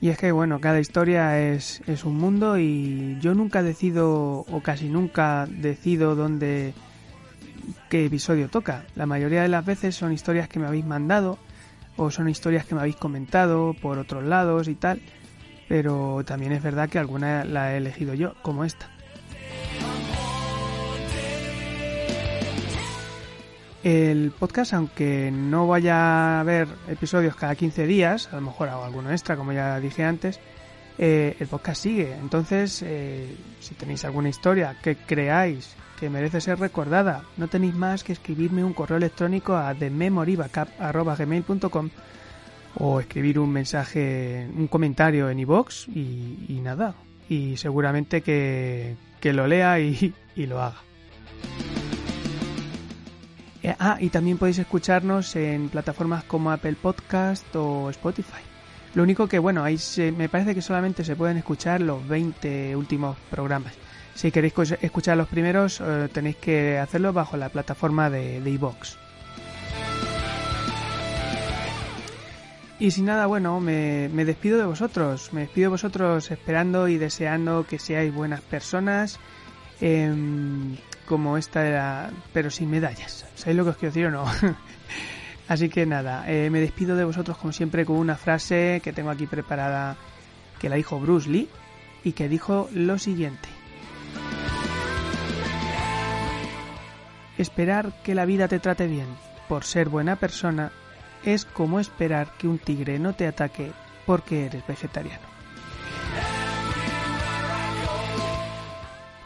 Y 0.00 0.08
es 0.08 0.16
que, 0.16 0.32
bueno, 0.32 0.60
cada 0.60 0.80
historia 0.80 1.38
es, 1.38 1.82
es 1.86 2.04
un 2.04 2.16
mundo 2.16 2.58
y 2.58 3.18
yo 3.20 3.34
nunca 3.34 3.62
decido, 3.62 4.46
o 4.50 4.60
casi 4.62 4.88
nunca 4.88 5.46
decido 5.46 6.14
dónde, 6.14 6.72
qué 7.90 8.06
episodio 8.06 8.48
toca. 8.48 8.86
La 8.94 9.04
mayoría 9.04 9.42
de 9.42 9.48
las 9.48 9.64
veces 9.64 9.94
son 9.94 10.12
historias 10.12 10.48
que 10.48 10.58
me 10.58 10.66
habéis 10.66 10.86
mandado, 10.86 11.38
o 11.98 12.10
son 12.10 12.30
historias 12.30 12.64
que 12.64 12.74
me 12.74 12.80
habéis 12.80 12.96
comentado 12.96 13.74
por 13.74 13.98
otros 13.98 14.24
lados 14.24 14.68
y 14.68 14.74
tal. 14.74 15.02
Pero 15.68 16.22
también 16.24 16.52
es 16.52 16.62
verdad 16.62 16.88
que 16.88 16.98
alguna 16.98 17.44
la 17.44 17.74
he 17.74 17.76
elegido 17.76 18.14
yo, 18.14 18.34
como 18.42 18.64
esta. 18.64 18.88
El 23.82 24.30
podcast, 24.32 24.74
aunque 24.74 25.30
no 25.32 25.66
vaya 25.66 25.96
a 25.96 26.40
haber 26.40 26.68
episodios 26.88 27.34
cada 27.34 27.54
15 27.54 27.86
días, 27.86 28.28
a 28.30 28.36
lo 28.36 28.42
mejor 28.42 28.68
hago 28.68 28.84
alguno 28.84 29.10
extra, 29.10 29.36
como 29.36 29.52
ya 29.52 29.80
dije 29.80 30.04
antes, 30.04 30.38
eh, 30.98 31.34
el 31.40 31.46
podcast 31.46 31.82
sigue. 31.82 32.14
Entonces, 32.14 32.82
eh, 32.84 33.34
si 33.60 33.74
tenéis 33.74 34.04
alguna 34.04 34.28
historia 34.28 34.76
que 34.82 34.96
creáis 34.96 35.74
que 35.98 36.10
merece 36.10 36.42
ser 36.42 36.58
recordada, 36.58 37.24
no 37.38 37.48
tenéis 37.48 37.74
más 37.74 38.04
que 38.04 38.12
escribirme 38.12 38.62
un 38.64 38.74
correo 38.74 38.98
electrónico 38.98 39.56
a 39.56 39.74
thememorybackup.gmail.com 39.74 41.88
o 42.76 43.00
escribir 43.00 43.38
un 43.38 43.50
mensaje, 43.50 44.46
un 44.54 44.66
comentario 44.66 45.30
en 45.30 45.38
iVoox 45.40 45.88
y, 45.88 46.44
y, 46.48 46.60
nada. 46.62 46.94
Y 47.30 47.56
seguramente 47.56 48.20
que, 48.20 48.94
que 49.20 49.32
lo 49.32 49.46
lea 49.46 49.80
y, 49.80 50.12
y 50.36 50.46
lo 50.46 50.62
haga. 50.62 50.82
Eh, 53.62 53.74
ah, 53.78 53.98
y 54.00 54.08
también 54.08 54.38
podéis 54.38 54.58
escucharnos 54.58 55.36
en 55.36 55.68
plataformas 55.68 56.24
como 56.24 56.50
Apple 56.50 56.76
Podcast 56.80 57.44
o 57.54 57.90
Spotify. 57.90 58.42
Lo 58.94 59.02
único 59.02 59.28
que, 59.28 59.38
bueno, 59.38 59.64
me 60.16 60.28
parece 60.28 60.54
que 60.54 60.62
solamente 60.62 61.04
se 61.04 61.14
pueden 61.14 61.36
escuchar 61.36 61.80
los 61.80 62.06
20 62.08 62.74
últimos 62.74 63.16
programas. 63.30 63.74
Si 64.14 64.32
queréis 64.32 64.54
escuchar 64.80 65.16
los 65.16 65.28
primeros, 65.28 65.80
eh, 65.80 66.08
tenéis 66.12 66.36
que 66.36 66.78
hacerlo 66.78 67.12
bajo 67.12 67.36
la 67.36 67.48
plataforma 67.48 68.10
de 68.10 68.38
iVoox. 68.38 68.96
y 72.80 72.90
sin 72.90 73.04
nada, 73.04 73.26
bueno, 73.26 73.60
me, 73.60 74.08
despido 74.08 74.58
de 74.58 74.64
vosotros. 74.64 75.34
Me 75.34 75.42
despido 75.42 75.66
de 75.66 75.72
vosotros 75.72 76.30
esperando 76.30 76.88
y 76.88 76.96
deseando 76.96 77.66
que 77.68 77.78
seáis 77.78 78.12
buenas 78.12 78.40
personas. 78.40 79.20
Em, 79.82 80.76
como 81.10 81.36
esta 81.36 81.66
era, 81.66 82.12
pero 82.32 82.52
sin 82.52 82.70
medallas. 82.70 83.26
¿Sabéis 83.34 83.56
lo 83.56 83.64
que 83.64 83.70
os 83.70 83.76
quiero 83.78 83.92
decir 83.92 84.06
o 84.06 84.10
no? 84.12 84.24
Así 85.48 85.68
que 85.68 85.84
nada, 85.84 86.22
eh, 86.30 86.50
me 86.50 86.60
despido 86.60 86.94
de 86.94 87.04
vosotros 87.04 87.36
como 87.36 87.52
siempre 87.52 87.84
con 87.84 87.96
una 87.96 88.14
frase 88.14 88.80
que 88.84 88.92
tengo 88.92 89.10
aquí 89.10 89.26
preparada 89.26 89.96
que 90.60 90.68
la 90.68 90.76
dijo 90.76 91.00
Bruce 91.00 91.28
Lee 91.28 91.48
y 92.04 92.12
que 92.12 92.28
dijo 92.28 92.68
lo 92.72 92.96
siguiente. 92.96 93.48
Esperar 97.38 97.92
que 98.04 98.14
la 98.14 98.24
vida 98.24 98.46
te 98.46 98.60
trate 98.60 98.86
bien 98.86 99.08
por 99.48 99.64
ser 99.64 99.88
buena 99.88 100.14
persona 100.14 100.70
es 101.24 101.44
como 101.44 101.80
esperar 101.80 102.34
que 102.38 102.46
un 102.46 102.60
tigre 102.60 103.00
no 103.00 103.14
te 103.14 103.26
ataque 103.26 103.72
porque 104.06 104.46
eres 104.46 104.64
vegetariano. 104.64 105.26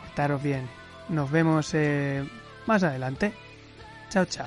Portaros 0.00 0.42
bien. 0.42 0.83
Nos 1.08 1.30
vemos 1.30 1.72
eh, 1.74 2.24
más 2.66 2.82
adelante. 2.82 3.32
Chao, 4.10 4.24
chao. 4.24 4.46